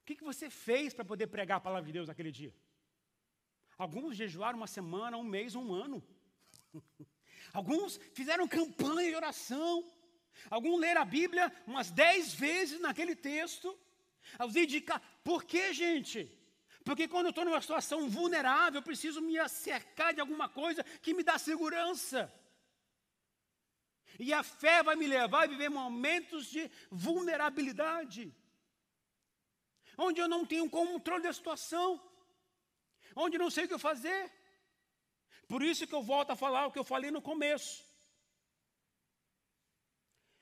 [0.01, 2.55] O que, que você fez para poder pregar a palavra de Deus naquele dia?
[3.77, 6.03] Alguns jejuaram uma semana, um mês, um ano.
[7.53, 9.73] Alguns fizeram campanha de oração.
[10.51, 13.79] Alguns leram a Bíblia umas dez vezes naquele texto.
[14.37, 15.01] Aos indicar.
[15.23, 16.31] Por que, gente?
[16.85, 21.14] Porque quando eu estou numa situação vulnerável, eu preciso me acercar de alguma coisa que
[21.14, 22.33] me dá segurança.
[24.19, 28.35] E a fé vai me levar a viver momentos de vulnerabilidade,
[29.97, 32.03] onde eu não tenho controle da situação,
[33.14, 34.33] onde não sei o que fazer.
[35.47, 37.85] Por isso que eu volto a falar o que eu falei no começo.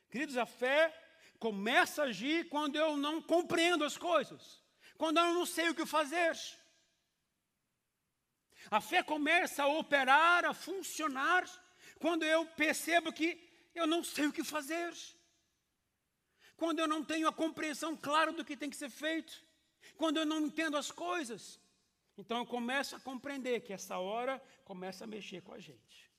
[0.08, 0.94] Queridos, a fé
[1.38, 4.62] começa a agir quando eu não compreendo as coisas,
[4.96, 6.36] quando eu não sei o que fazer.
[8.70, 11.44] A fé começa a operar, a funcionar,
[12.00, 13.38] quando eu percebo que
[13.74, 14.92] eu não sei o que fazer,
[16.56, 19.44] quando eu não tenho a compreensão clara do que tem que ser feito,
[19.96, 21.60] quando eu não entendo as coisas.
[22.16, 26.10] Então eu começo a compreender que essa hora começa a mexer com a gente.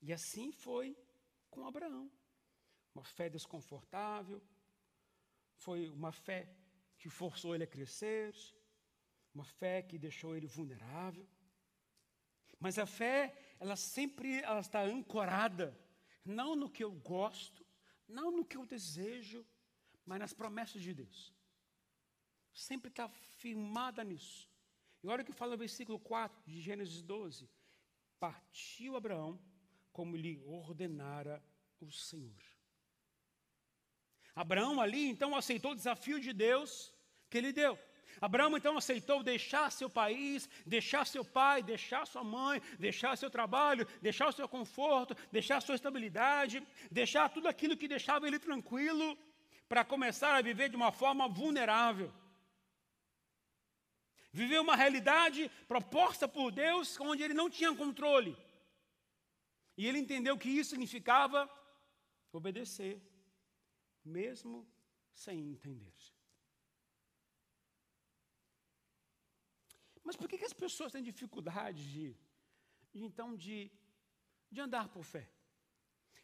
[0.00, 0.96] E assim foi
[1.50, 2.10] com Abraão
[2.94, 4.42] uma fé desconfortável,
[5.56, 6.48] foi uma fé
[6.98, 8.34] que forçou ele a crescer,
[9.34, 11.26] uma fé que deixou ele vulnerável.
[12.58, 15.78] Mas a fé, ela sempre ela está ancorada,
[16.24, 17.64] não no que eu gosto,
[18.06, 19.46] não no que eu desejo,
[20.04, 21.32] mas nas promessas de Deus.
[22.52, 24.50] Sempre está firmada nisso.
[25.02, 27.48] E olha o que fala o versículo 4 de Gênesis 12:
[28.18, 29.40] Partiu Abraão
[29.92, 31.42] como lhe ordenara
[31.80, 32.49] o Senhor.
[34.34, 36.92] Abraão ali então aceitou o desafio de Deus
[37.28, 37.78] que ele deu.
[38.20, 43.86] Abraão então aceitou deixar seu país, deixar seu pai, deixar sua mãe, deixar seu trabalho,
[44.02, 49.16] deixar o seu conforto, deixar sua estabilidade, deixar tudo aquilo que deixava ele tranquilo,
[49.68, 52.12] para começar a viver de uma forma vulnerável.
[54.32, 58.36] Viver uma realidade proposta por Deus onde ele não tinha controle.
[59.76, 61.48] E ele entendeu que isso significava
[62.32, 63.00] obedecer
[64.04, 64.66] mesmo
[65.12, 65.94] sem entender.
[70.04, 72.16] Mas por que, que as pessoas têm dificuldade de,
[72.92, 73.70] de então, de,
[74.50, 75.30] de andar por fé?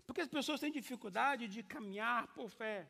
[0.06, 2.88] Porque as pessoas têm dificuldade de caminhar por fé.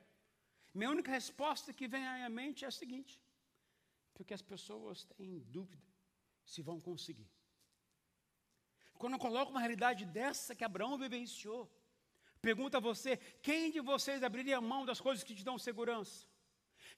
[0.72, 3.20] Minha única resposta que vem à minha mente é a seguinte:
[4.14, 5.86] porque as pessoas têm dúvida
[6.44, 7.30] se vão conseguir.
[8.94, 11.70] Quando eu coloco uma realidade dessa que Abraão vivenciou,
[12.40, 16.26] Pergunta a você: quem de vocês abriria mão das coisas que te dão segurança?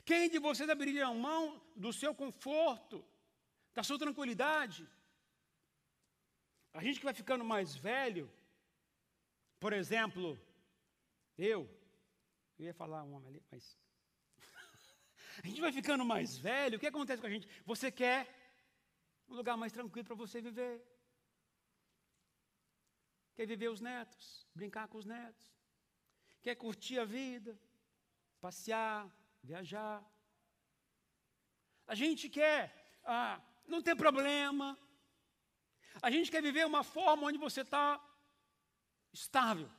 [0.05, 3.05] Quem de vocês abriria mão do seu conforto,
[3.75, 4.89] da sua tranquilidade?
[6.73, 8.31] A gente que vai ficando mais velho,
[9.59, 10.39] por exemplo,
[11.37, 11.69] eu,
[12.59, 13.77] eu ia falar um homem ali, mas.
[15.43, 17.49] a gente vai ficando mais velho, o que acontece com a gente?
[17.65, 18.29] Você quer
[19.29, 20.83] um lugar mais tranquilo para você viver
[23.39, 25.47] quer viver os netos, brincar com os netos,
[26.43, 27.57] quer curtir a vida,
[28.41, 29.09] passear,
[29.45, 30.05] viajar.
[31.87, 32.61] A gente quer
[33.05, 34.77] ah, não ter problema.
[36.03, 38.05] A gente quer viver uma forma onde você está
[39.13, 39.71] estável.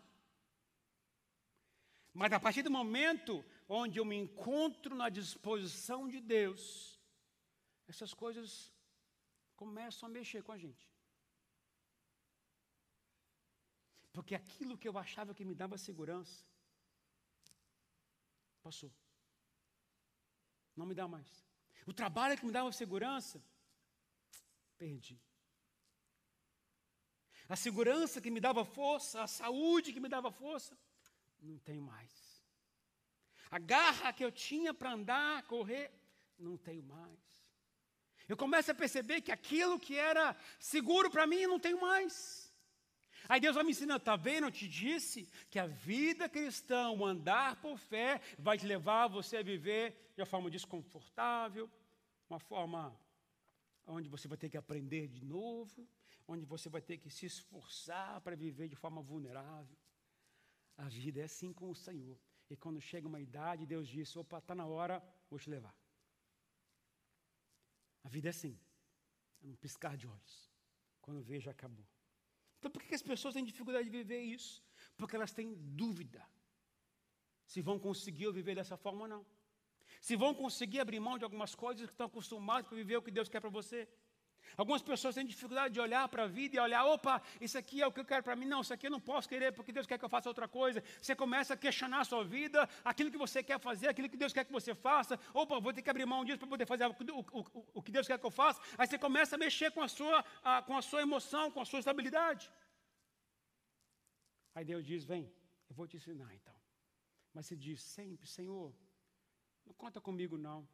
[2.13, 6.97] Mas a partir do momento onde eu me encontro na disposição de Deus,
[7.89, 8.73] essas coisas
[9.57, 10.88] começam a mexer com a gente.
[14.11, 16.43] Porque aquilo que eu achava que me dava segurança,
[18.61, 18.91] passou.
[20.75, 21.45] Não me dá mais.
[21.85, 23.43] O trabalho que me dava segurança,
[24.77, 25.19] perdi.
[27.47, 30.77] A segurança que me dava força, a saúde que me dava força,
[31.41, 32.43] não tenho mais.
[33.49, 35.91] A garra que eu tinha para andar, correr,
[36.37, 37.19] não tenho mais.
[38.27, 42.48] Eu começo a perceber que aquilo que era seguro para mim, não tenho mais.
[43.29, 44.47] Aí Deus vai me ensinar, está vendo?
[44.47, 49.37] Eu te disse que a vida cristã, o andar por fé, vai te levar você
[49.37, 51.69] a viver de uma forma desconfortável,
[52.27, 52.99] uma forma
[53.85, 55.87] onde você vai ter que aprender de novo,
[56.27, 59.77] onde você vai ter que se esforçar para viver de forma vulnerável.
[60.75, 62.17] A vida é assim com o Senhor.
[62.49, 65.75] E quando chega uma idade, Deus diz: opa, está na hora, vou te levar.
[68.03, 68.59] A vida é assim,
[69.43, 70.51] é um piscar de olhos.
[70.99, 71.85] Quando vejo, acabou.
[72.59, 74.61] Então, por que as pessoas têm dificuldade de viver isso?
[74.97, 76.21] Porque elas têm dúvida
[77.45, 79.25] se vão conseguir viver dessa forma ou não.
[80.01, 83.11] Se vão conseguir abrir mão de algumas coisas que estão acostumados para viver o que
[83.11, 83.87] Deus quer para você.
[84.57, 87.87] Algumas pessoas têm dificuldade de olhar para a vida e olhar, opa, isso aqui é
[87.87, 88.45] o que eu quero para mim.
[88.45, 90.83] Não, isso aqui eu não posso querer porque Deus quer que eu faça outra coisa.
[91.01, 94.33] Você começa a questionar a sua vida, aquilo que você quer fazer, aquilo que Deus
[94.33, 95.19] quer que você faça.
[95.33, 97.91] Opa, vou ter que abrir mão disso para poder fazer o, o, o, o, que
[97.91, 98.61] Deus quer que eu faça.
[98.77, 101.65] Aí você começa a mexer com a, sua, a, com a sua emoção, com a
[101.65, 102.51] sua estabilidade.
[104.55, 105.31] Aí Deus diz: Vem,
[105.69, 106.55] eu vou te ensinar então.
[107.33, 108.75] Mas você diz sempre: Senhor,
[109.65, 110.67] não conta comigo não.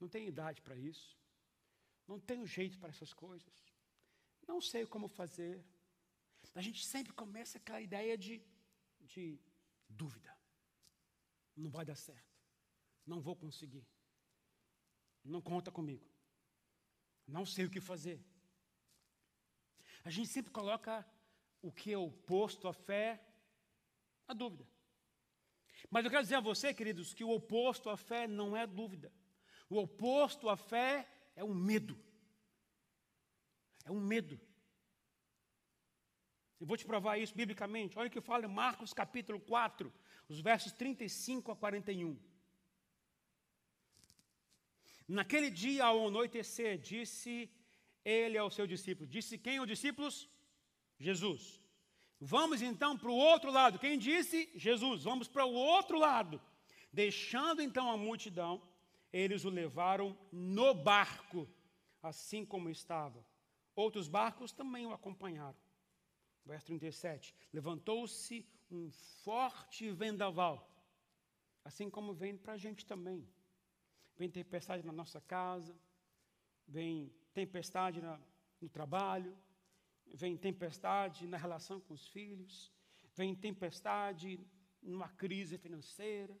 [0.00, 1.19] Não tenho idade para isso.
[2.10, 3.64] Não tenho jeito para essas coisas.
[4.44, 5.64] Não sei como fazer.
[6.56, 8.42] A gente sempre começa com aquela ideia de,
[8.98, 9.38] de
[9.88, 10.36] dúvida.
[11.56, 12.36] Não vai dar certo.
[13.06, 13.86] Não vou conseguir.
[15.22, 16.04] Não conta comigo.
[17.28, 18.20] Não sei o que fazer.
[20.02, 21.08] A gente sempre coloca
[21.62, 23.24] o que é oposto à fé,
[24.26, 24.66] a dúvida.
[25.88, 29.12] Mas eu quero dizer a você, queridos, que o oposto à fé não é dúvida.
[29.68, 31.08] O oposto à fé
[31.40, 31.94] é um medo.
[33.88, 34.38] É um medo.
[36.60, 37.98] Eu vou te provar isso biblicamente.
[37.98, 39.90] Olha o que fala em Marcos capítulo 4,
[40.28, 42.18] os versos 35 a 41.
[45.08, 47.50] Naquele dia, ao anoitecer, disse
[48.04, 50.28] ele aos seus discípulos: Disse quem os discípulos?
[50.98, 51.42] Jesus.
[52.20, 53.78] Vamos então para o outro lado.
[53.78, 54.38] Quem disse?
[54.54, 55.04] Jesus.
[55.04, 56.38] Vamos para o outro lado.
[56.92, 58.62] Deixando então a multidão,
[59.12, 61.48] eles o levaram no barco,
[62.02, 63.24] assim como estava.
[63.74, 65.58] Outros barcos também o acompanharam.
[66.44, 67.34] Verso 37.
[67.52, 70.68] Levantou-se um forte vendaval,
[71.64, 73.28] assim como vem para a gente também.
[74.16, 75.76] Vem tempestade na nossa casa,
[76.66, 78.20] vem tempestade na,
[78.60, 79.36] no trabalho,
[80.06, 82.72] vem tempestade na relação com os filhos,
[83.14, 84.38] vem tempestade
[84.82, 86.38] numa crise financeira,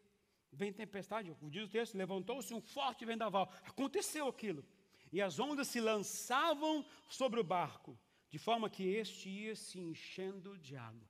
[0.52, 3.52] vem tempestade, diz o texto, levantou-se um forte vendaval.
[3.64, 4.64] Aconteceu aquilo.
[5.12, 7.98] E as ondas se lançavam sobre o barco,
[8.28, 11.08] de forma que este ia se enchendo de água.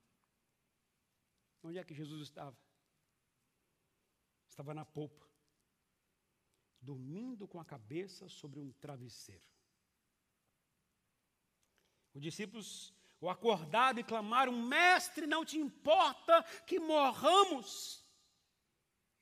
[1.63, 2.57] Onde é que Jesus estava?
[4.49, 5.27] Estava na polpa,
[6.81, 9.47] dormindo com a cabeça sobre um travesseiro.
[12.15, 18.00] Os discípulos o acordaram e clamaram: Mestre, não te importa que morramos?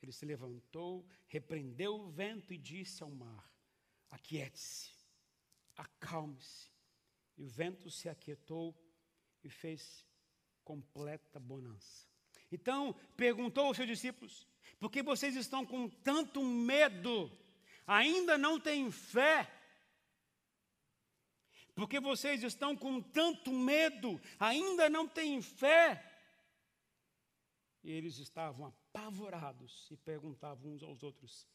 [0.03, 3.51] Ele se levantou, repreendeu o vento e disse ao mar:
[4.11, 4.93] Aquiete-se,
[5.77, 6.71] acalme-se.
[7.37, 8.77] E o vento se aquietou
[9.43, 10.05] e fez
[10.65, 12.07] completa bonança.
[12.51, 14.47] Então perguntou aos seus discípulos:
[14.79, 17.31] Por que vocês estão com tanto medo?
[17.87, 19.55] Ainda não têm fé?
[21.79, 26.05] porque vocês estão com tanto medo, ainda não têm fé.
[27.85, 31.49] E eles estavam apavorados e perguntavam uns aos outros: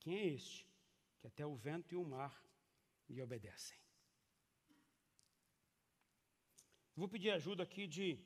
[0.00, 0.66] Quem é este
[1.20, 2.34] que até o vento e o mar
[3.08, 3.78] lhe obedecem?
[6.96, 8.18] Vou pedir ajuda aqui de,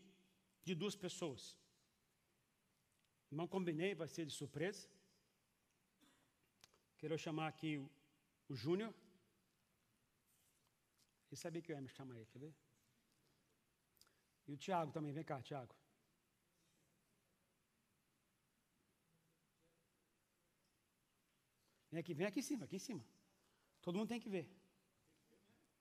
[0.64, 1.56] de duas pessoas.
[3.30, 4.88] Não combinei, vai ser de surpresa.
[6.96, 7.90] Quero chamar aqui o,
[8.48, 8.94] o Júnior.
[11.30, 12.54] E sabia que eu ia me chamar aí, quer ver?
[14.46, 15.74] E o Tiago também, vem cá, Tiago.
[21.92, 23.04] Vem aqui, vem aqui em cima, aqui em cima.
[23.82, 24.46] Todo mundo tem que ver.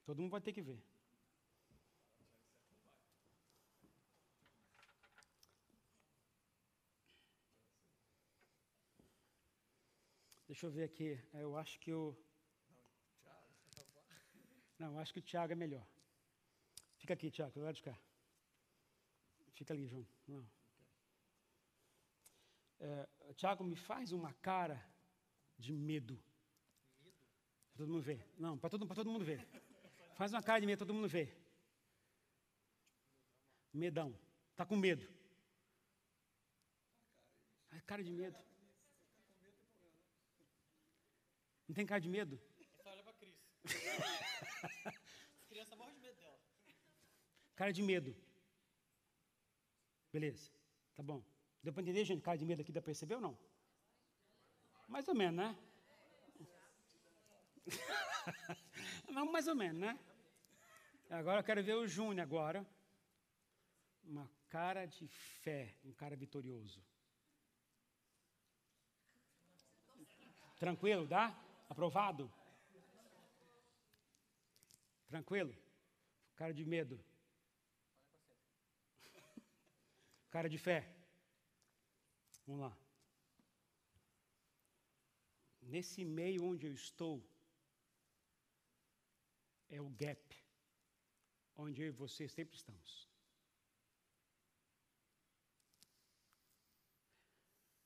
[0.04, 0.84] Todo mundo vai ter que ver.
[10.50, 11.10] Deixa eu ver aqui.
[11.34, 12.14] É, eu acho que o.
[14.78, 15.88] Não, eu acho que o Tiago é melhor.
[16.98, 17.98] Fica aqui, Tiago, do lado de cá.
[19.54, 20.06] Fica ali, João.
[20.28, 20.46] Não.
[22.82, 24.78] É, Tiago, me faz uma cara
[25.62, 26.16] de medo.
[27.72, 28.20] Para todo mundo ver.
[28.38, 29.40] Não, para todo, todo mundo ver.
[30.20, 31.28] Faz uma cara de medo, todo mundo ver.
[33.74, 34.10] Medão.
[34.52, 35.08] Está com medo.
[37.72, 38.38] A cara de medo.
[41.68, 42.36] Não tem cara de medo?
[42.86, 43.38] Olha Cris.
[45.40, 46.40] As crianças morrem de medo dela.
[47.56, 48.16] Cara de medo.
[50.12, 50.52] Beleza.
[50.96, 51.24] Tá bom.
[51.64, 52.22] Deu para entender, gente?
[52.22, 53.38] Cara de medo aqui, dá para perceber ou não?
[54.92, 55.58] Mais ou menos, né?
[59.08, 59.98] não, mais ou menos, né?
[61.10, 62.68] Agora eu quero ver o Júnior agora.
[64.04, 66.84] Uma cara de fé, um cara vitorioso.
[70.60, 71.34] Tranquilo, dá?
[71.70, 72.30] Aprovado?
[75.08, 75.56] Tranquilo?
[76.36, 77.00] Cara de medo.
[80.30, 80.94] Cara de fé.
[82.46, 82.91] Vamos lá.
[85.74, 87.16] Nesse meio onde eu estou,
[89.70, 90.36] é o gap,
[91.56, 93.08] onde eu e você sempre estamos.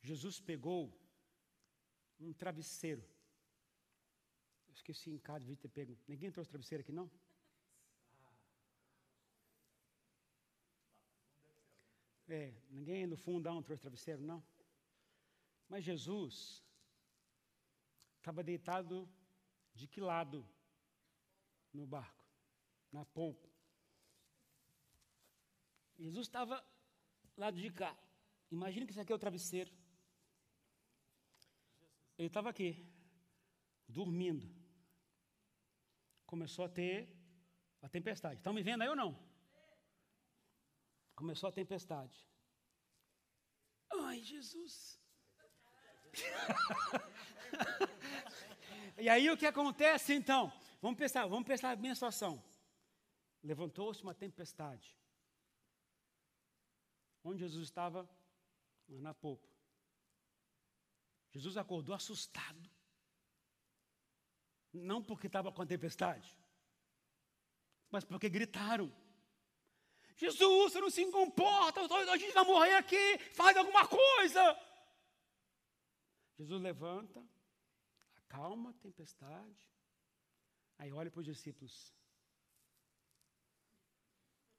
[0.02, 0.82] Jesus pegou
[2.20, 3.06] um travesseiro.
[4.68, 5.96] Eu esqueci em casa, devia ter pego.
[6.08, 7.08] Ninguém trouxe travesseiro aqui, não?
[12.28, 14.44] É, ninguém no fundão trouxe travesseiro, não?
[15.70, 16.65] Mas Jesus
[18.26, 19.08] estava deitado
[19.76, 20.50] de que lado
[21.72, 22.26] no barco?
[22.92, 23.48] Na pompa.
[26.00, 26.66] Jesus estava
[27.38, 27.96] lado de cá.
[28.50, 29.72] Imagina que isso aqui é o travesseiro.
[32.18, 32.92] Ele estava aqui,
[33.88, 34.50] dormindo.
[36.26, 37.16] Começou a ter
[37.80, 38.38] a tempestade.
[38.38, 39.12] Estão me vendo aí ou não?
[41.14, 42.28] Começou a tempestade.
[43.92, 45.00] Ai, Jesus.
[48.98, 50.52] e aí o que acontece então?
[50.82, 52.44] Vamos pensar, vamos pensar a situação.
[53.44, 54.96] Levantou-se uma tempestade.
[57.24, 58.10] Onde Jesus estava?
[58.88, 59.48] Na popa.
[61.32, 62.70] Jesus acordou assustado.
[64.72, 66.38] Não porque estava com a tempestade,
[67.90, 68.94] mas porque gritaram.
[70.18, 74.62] Jesus, você não se comporta, a gente vai morrer aqui, faz alguma coisa.
[76.38, 77.22] Jesus levanta,
[78.28, 79.70] acalma a tempestade,
[80.78, 81.94] aí olha para os discípulos.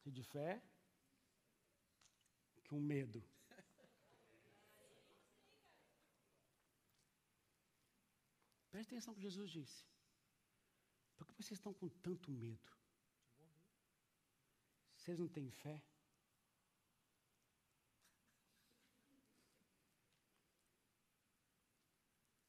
[0.04, 0.62] E de fé,
[2.64, 3.22] que um medo.
[8.70, 9.84] Preste atenção no que Jesus disse.
[11.16, 12.70] Por que vocês estão com tanto medo?
[14.96, 15.82] Vocês não têm fé?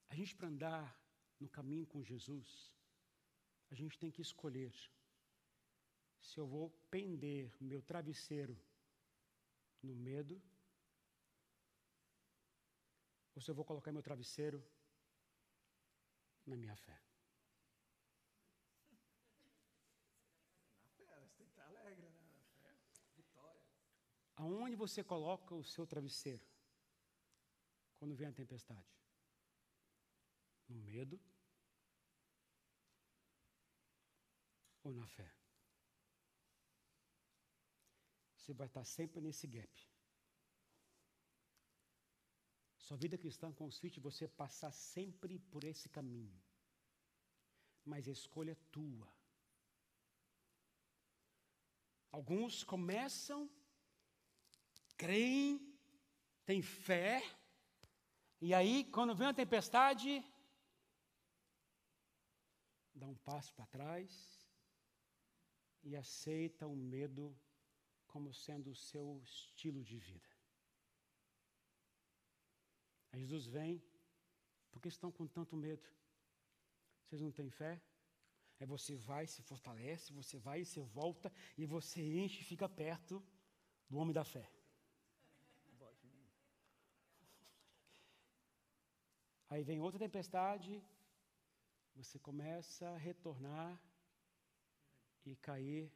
[0.09, 1.06] A gente, para andar
[1.39, 2.71] no caminho com Jesus,
[3.69, 4.73] a gente tem que escolher
[6.19, 8.59] se eu vou pender meu travesseiro
[9.81, 10.41] no medo
[13.35, 14.63] ou se eu vou colocar meu travesseiro
[16.45, 16.99] na minha fé.
[24.35, 26.45] Aonde você coloca o seu travesseiro
[27.97, 28.87] quando vem a tempestade?
[30.67, 31.19] No medo
[34.83, 35.29] ou na fé?
[38.35, 39.87] Você vai estar sempre nesse gap.
[42.77, 46.41] Sua vida cristã consiste em você passar sempre por esse caminho.
[47.83, 49.07] Mas a escolha é tua.
[52.11, 53.49] Alguns começam
[54.97, 55.61] creem,
[56.45, 57.21] têm fé,
[58.39, 60.23] e aí, quando vem a tempestade,
[62.97, 64.09] dá um passo para trás
[65.83, 67.35] e aceita o medo
[68.07, 70.29] como sendo o seu estilo de vida.
[73.11, 73.81] Aí Jesus vem,
[74.71, 75.87] por que estão com tanto medo?
[77.03, 77.81] Vocês não têm fé?
[78.59, 82.67] Aí você vai, se fortalece, você vai e você volta, e você enche e fica
[82.67, 83.23] perto
[83.89, 84.51] do homem da fé.
[89.49, 90.83] Aí vem outra tempestade
[91.97, 93.81] você começa a retornar
[95.25, 95.91] e cair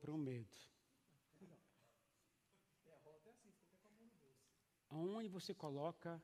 [0.00, 0.56] para o medo.
[4.88, 6.22] Aonde você coloca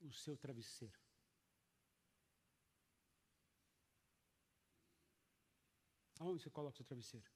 [0.00, 0.98] o seu travesseiro?
[6.18, 7.30] Aonde você coloca o seu travesseiro?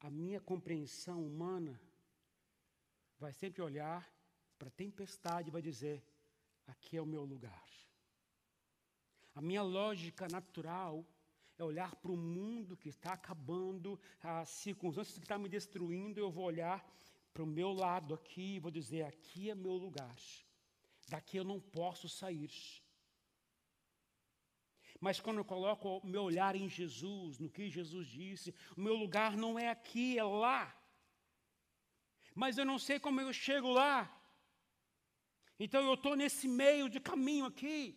[0.00, 1.80] A minha compreensão humana
[3.18, 4.13] vai sempre olhar
[4.58, 6.02] para a tempestade e vai dizer:
[6.66, 7.68] aqui é o meu lugar.
[9.34, 11.04] A minha lógica natural
[11.58, 16.30] é olhar para o mundo que está acabando, as circunstâncias que estão me destruindo, eu
[16.30, 16.84] vou olhar
[17.32, 20.16] para o meu lado aqui e vou dizer: aqui é meu lugar,
[21.08, 22.52] daqui eu não posso sair.
[25.00, 28.94] Mas quando eu coloco o meu olhar em Jesus, no que Jesus disse, o meu
[28.94, 30.74] lugar não é aqui, é lá.
[32.34, 34.10] Mas eu não sei como eu chego lá.
[35.58, 37.96] Então eu estou nesse meio de caminho aqui.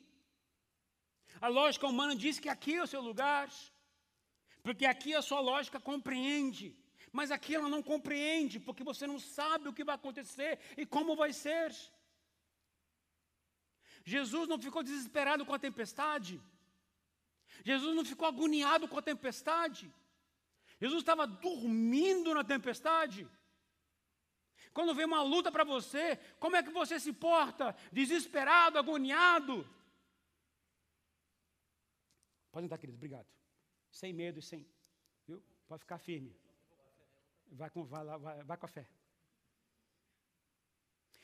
[1.42, 3.50] A lógica humana diz que aqui é o seu lugar,
[4.64, 6.76] porque aqui a sua lógica compreende,
[7.12, 11.16] mas aqui ela não compreende, porque você não sabe o que vai acontecer e como
[11.16, 11.76] vai ser.
[14.04, 16.42] Jesus não ficou desesperado com a tempestade,
[17.64, 19.92] Jesus não ficou agoniado com a tempestade,
[20.80, 23.28] Jesus estava dormindo na tempestade.
[24.78, 27.76] Quando vem uma luta para você, como é que você se porta?
[27.92, 29.68] Desesperado, agoniado?
[32.52, 33.26] Pode entrar, querido, obrigado.
[33.90, 34.70] Sem medo e sem.
[35.28, 35.42] Viu?
[35.68, 36.32] Pode ficar firme.
[37.54, 38.88] Vai com, vai, lá, vai, vai com a fé.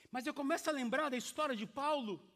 [0.09, 2.27] Mas eu começo a lembrar da história de Paulo.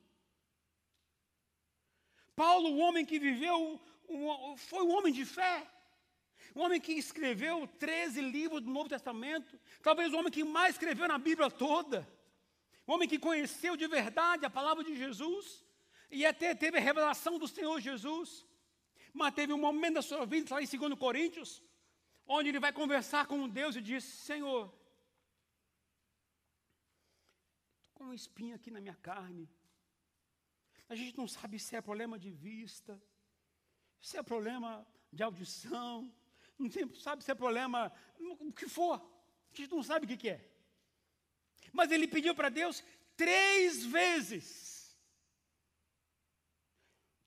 [2.36, 5.68] Paulo, o homem que viveu, um, foi um homem de fé.
[6.58, 9.60] Um homem que escreveu 13 livros do Novo Testamento.
[9.84, 11.98] Talvez o homem que mais escreveu na Bíblia toda.
[12.88, 15.64] Um homem que conheceu de verdade a palavra de Jesus.
[16.10, 18.44] E até teve a revelação do Senhor Jesus.
[19.14, 21.62] Mas teve um momento da sua vida, lá em 2 Coríntios,
[22.26, 24.64] onde ele vai conversar com Deus e diz: Senhor,
[27.86, 29.48] estou com uma espinha aqui na minha carne.
[30.90, 33.00] A gente não sabe se é problema de vista,
[34.02, 36.12] se é problema de audição,
[36.58, 38.96] não sabe se é problema, o que for.
[39.52, 40.40] A gente não sabe o que, que é.
[41.72, 42.84] Mas ele pediu para Deus
[43.16, 44.98] três vezes: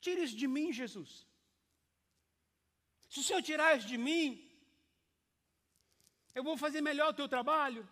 [0.00, 1.26] Tire isso de mim, Jesus.
[3.08, 4.24] Se o Senhor tirar isso de mim,
[6.34, 7.88] eu vou fazer melhor o teu trabalho.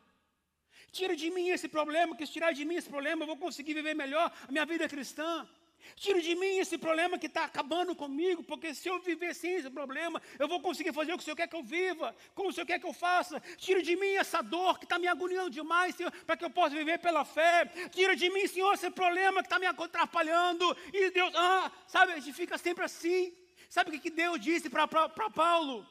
[0.92, 3.74] Tira de mim esse problema, que se tirar de mim esse problema, eu vou conseguir
[3.74, 5.48] viver melhor a minha vida cristã.
[5.96, 9.70] Tira de mim esse problema que está acabando comigo, porque se eu viver sem esse
[9.70, 12.52] problema, eu vou conseguir fazer o que o Senhor quer que eu viva, como o
[12.52, 13.40] Senhor quer que eu faça.
[13.56, 16.76] Tira de mim essa dor que está me agoniando demais, Senhor, para que eu possa
[16.76, 17.66] viver pela fé.
[17.90, 20.76] Tira de mim, Senhor, esse problema que está me atrapalhando.
[20.92, 23.34] E Deus, ah, sabe, a gente fica sempre assim.
[23.68, 25.86] Sabe o que Deus disse para Paulo?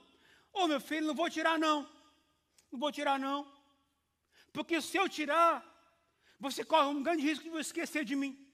[0.53, 1.87] Ô oh, meu filho, não vou tirar não.
[2.71, 3.47] Não vou tirar não.
[4.51, 5.63] Porque se eu tirar,
[6.39, 8.46] você corre um grande risco de esquecer de mim.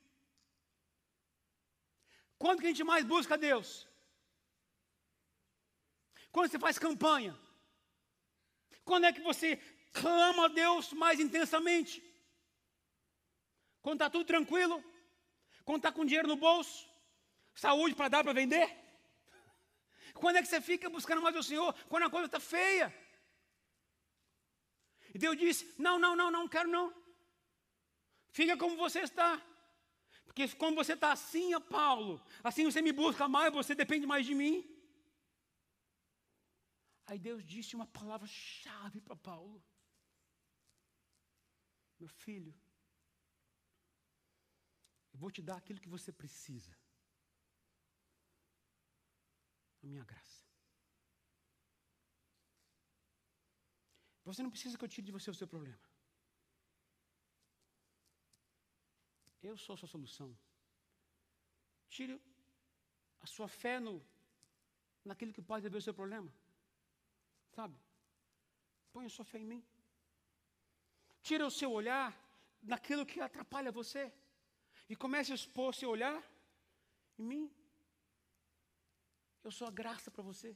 [2.43, 3.87] Quando que a gente mais busca Deus?
[6.29, 7.33] Quando você faz campanha?
[8.83, 9.55] Quando é que você
[9.93, 12.03] clama a Deus mais intensamente?
[13.81, 14.83] Quando está tudo tranquilo?
[15.63, 16.85] Quando está com dinheiro no bolso?
[17.55, 18.67] Saúde para dar para vender?
[20.13, 21.73] Quando é que você fica buscando mais o Senhor?
[21.87, 22.93] Quando a coisa está feia.
[25.15, 26.93] E Deus disse: Não, não, não, não quero não.
[28.33, 29.41] Fica como você está.
[30.33, 34.33] Porque como você está assim, Paulo, assim você me busca mais, você depende mais de
[34.33, 34.55] mim.
[37.05, 39.63] Aí Deus disse uma palavra-chave para Paulo:
[41.99, 42.51] Meu filho,
[45.13, 46.75] eu vou te dar aquilo que você precisa
[49.83, 50.41] a minha graça.
[54.25, 55.82] Você não precisa que eu tire de você o seu problema.
[59.43, 60.29] Eu sou a sua solução.
[61.89, 62.19] Tire
[63.21, 63.93] a sua fé no,
[65.03, 66.33] naquilo que pode resolver o seu problema.
[67.55, 67.77] Sabe?
[68.93, 69.63] Põe a sua fé em mim.
[71.21, 72.07] Tire o seu olhar
[72.61, 74.11] naquilo que atrapalha você.
[74.89, 76.17] E comece a expor seu olhar
[77.19, 77.51] em mim.
[79.43, 80.55] Eu sou a graça para você.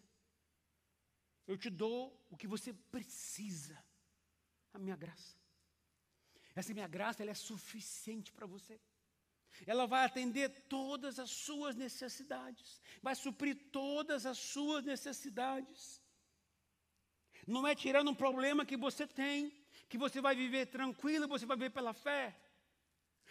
[1.45, 3.77] Eu te dou o que você precisa.
[4.73, 5.35] A minha graça.
[6.57, 8.81] Essa minha graça ela é suficiente para você.
[9.65, 16.01] Ela vai atender todas as suas necessidades, vai suprir todas as suas necessidades.
[17.45, 19.53] Não é tirando um problema que você tem,
[19.87, 22.35] que você vai viver tranquilo, você vai viver pela fé.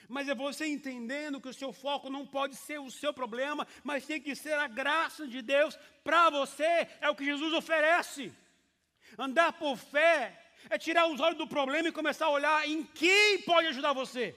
[0.08, 4.06] Mas é você entendendo que o seu foco não pode ser o seu problema, mas
[4.06, 8.32] tem que ser a graça de Deus para você, é o que Jesus oferece.
[9.18, 13.42] Andar por fé é tirar os olhos do problema e começar a olhar em quem
[13.42, 14.36] pode ajudar você.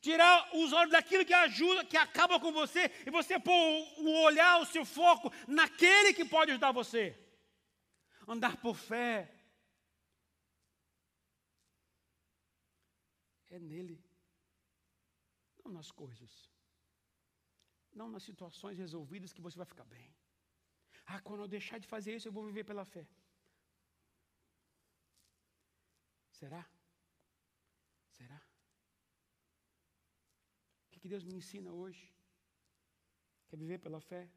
[0.00, 3.54] Tirar os olhos daquilo que ajuda, que acaba com você, e você pôr
[3.98, 7.16] o olhar, o seu foco naquele que pode ajudar você.
[8.26, 9.30] Andar por fé
[13.50, 14.02] é nele,
[15.64, 16.50] não nas coisas,
[17.92, 20.12] não nas situações resolvidas que você vai ficar bem.
[21.06, 23.06] Ah, quando eu deixar de fazer isso, eu vou viver pela fé.
[26.42, 26.68] Será?
[28.10, 28.42] Será?
[30.86, 32.12] O que, Deus me ensina hoje?
[33.46, 34.28] Quer viver pela fé?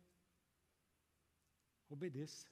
[1.89, 2.47] Obedeça.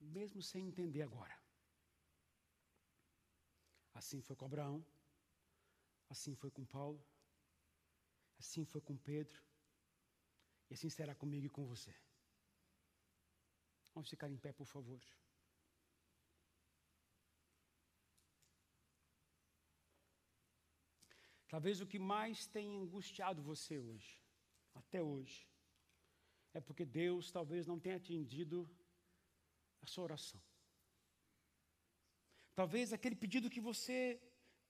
[0.00, 1.40] Mesmo sem entender agora.
[3.94, 4.84] Assim foi com Abraão,
[6.08, 7.00] assim foi com Paulo,
[8.40, 9.40] assim foi com Pedro,
[10.68, 11.94] e assim será comigo e com você.
[13.94, 15.00] Vamos ficar em pé, por favor.
[21.48, 24.20] Talvez o que mais tenha angustiado você hoje,
[24.74, 25.48] até hoje,
[26.52, 28.68] é porque Deus talvez não tenha atendido
[29.80, 30.42] a sua oração.
[32.54, 34.20] Talvez aquele pedido que você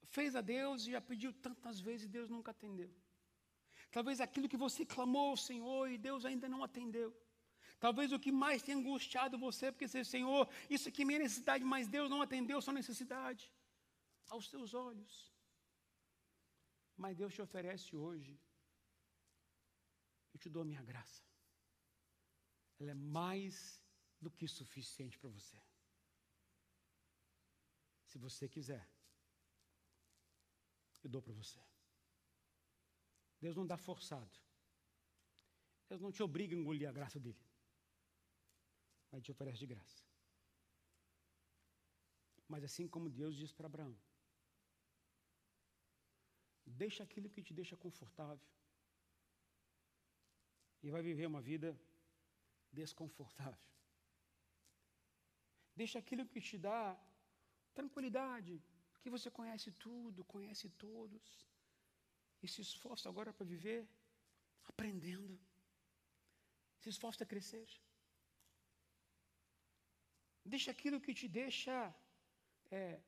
[0.09, 2.93] fez a Deus e já pediu tantas vezes e Deus nunca atendeu.
[3.91, 7.17] Talvez aquilo que você clamou ao Senhor e Deus ainda não atendeu.
[7.79, 11.65] Talvez o que mais tenha angustiado você, porque você, Senhor, isso aqui é minha necessidade,
[11.65, 13.53] mas Deus não atendeu sua necessidade
[14.29, 15.36] aos seus olhos.
[16.97, 18.39] Mas Deus te oferece hoje,
[20.33, 21.23] eu te dou a minha graça.
[22.79, 23.83] Ela é mais
[24.21, 25.61] do que suficiente para você.
[28.05, 28.89] Se você quiser,
[31.07, 31.61] eu dou para você.
[33.41, 34.37] Deus não dá forçado.
[35.89, 37.45] Deus não te obriga a engolir a graça dele.
[39.11, 40.03] Mas te oferece de graça.
[42.49, 43.97] Mas assim como Deus diz para Abraão:
[46.67, 48.47] Deixa aquilo que te deixa confortável.
[50.83, 51.79] E vai viver uma vida
[52.73, 53.71] desconfortável.
[55.75, 56.99] Deixa aquilo que te dá
[57.75, 58.63] tranquilidade,
[59.01, 61.47] que você conhece tudo, conhece todos.
[62.43, 63.89] E se esforça agora para viver
[64.65, 65.39] aprendendo.
[66.81, 67.69] Se esforça a crescer.
[70.45, 71.95] Deixa aquilo que te deixa
[72.71, 73.01] é,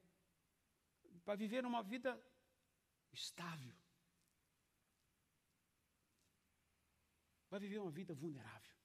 [1.24, 2.10] para viver uma vida
[3.12, 3.74] estável.
[7.50, 8.76] Vai viver uma vida vulnerável.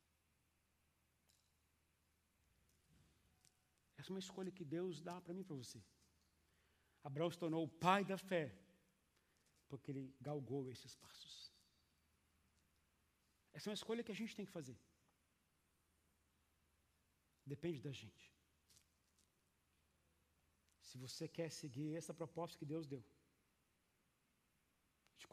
[3.98, 5.82] Essa é uma escolha que Deus dá para mim e para você.
[7.04, 8.58] Abraão se tornou o pai da fé,
[9.68, 11.52] porque ele galgou esses passos.
[13.54, 14.78] Essa é uma escolha que a gente tem que fazer.
[17.46, 18.34] Depende da gente.
[20.82, 23.04] Se você quer seguir essa proposta que Deus deu,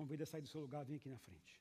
[0.01, 1.61] convido a sair do seu lugar, vem aqui na frente.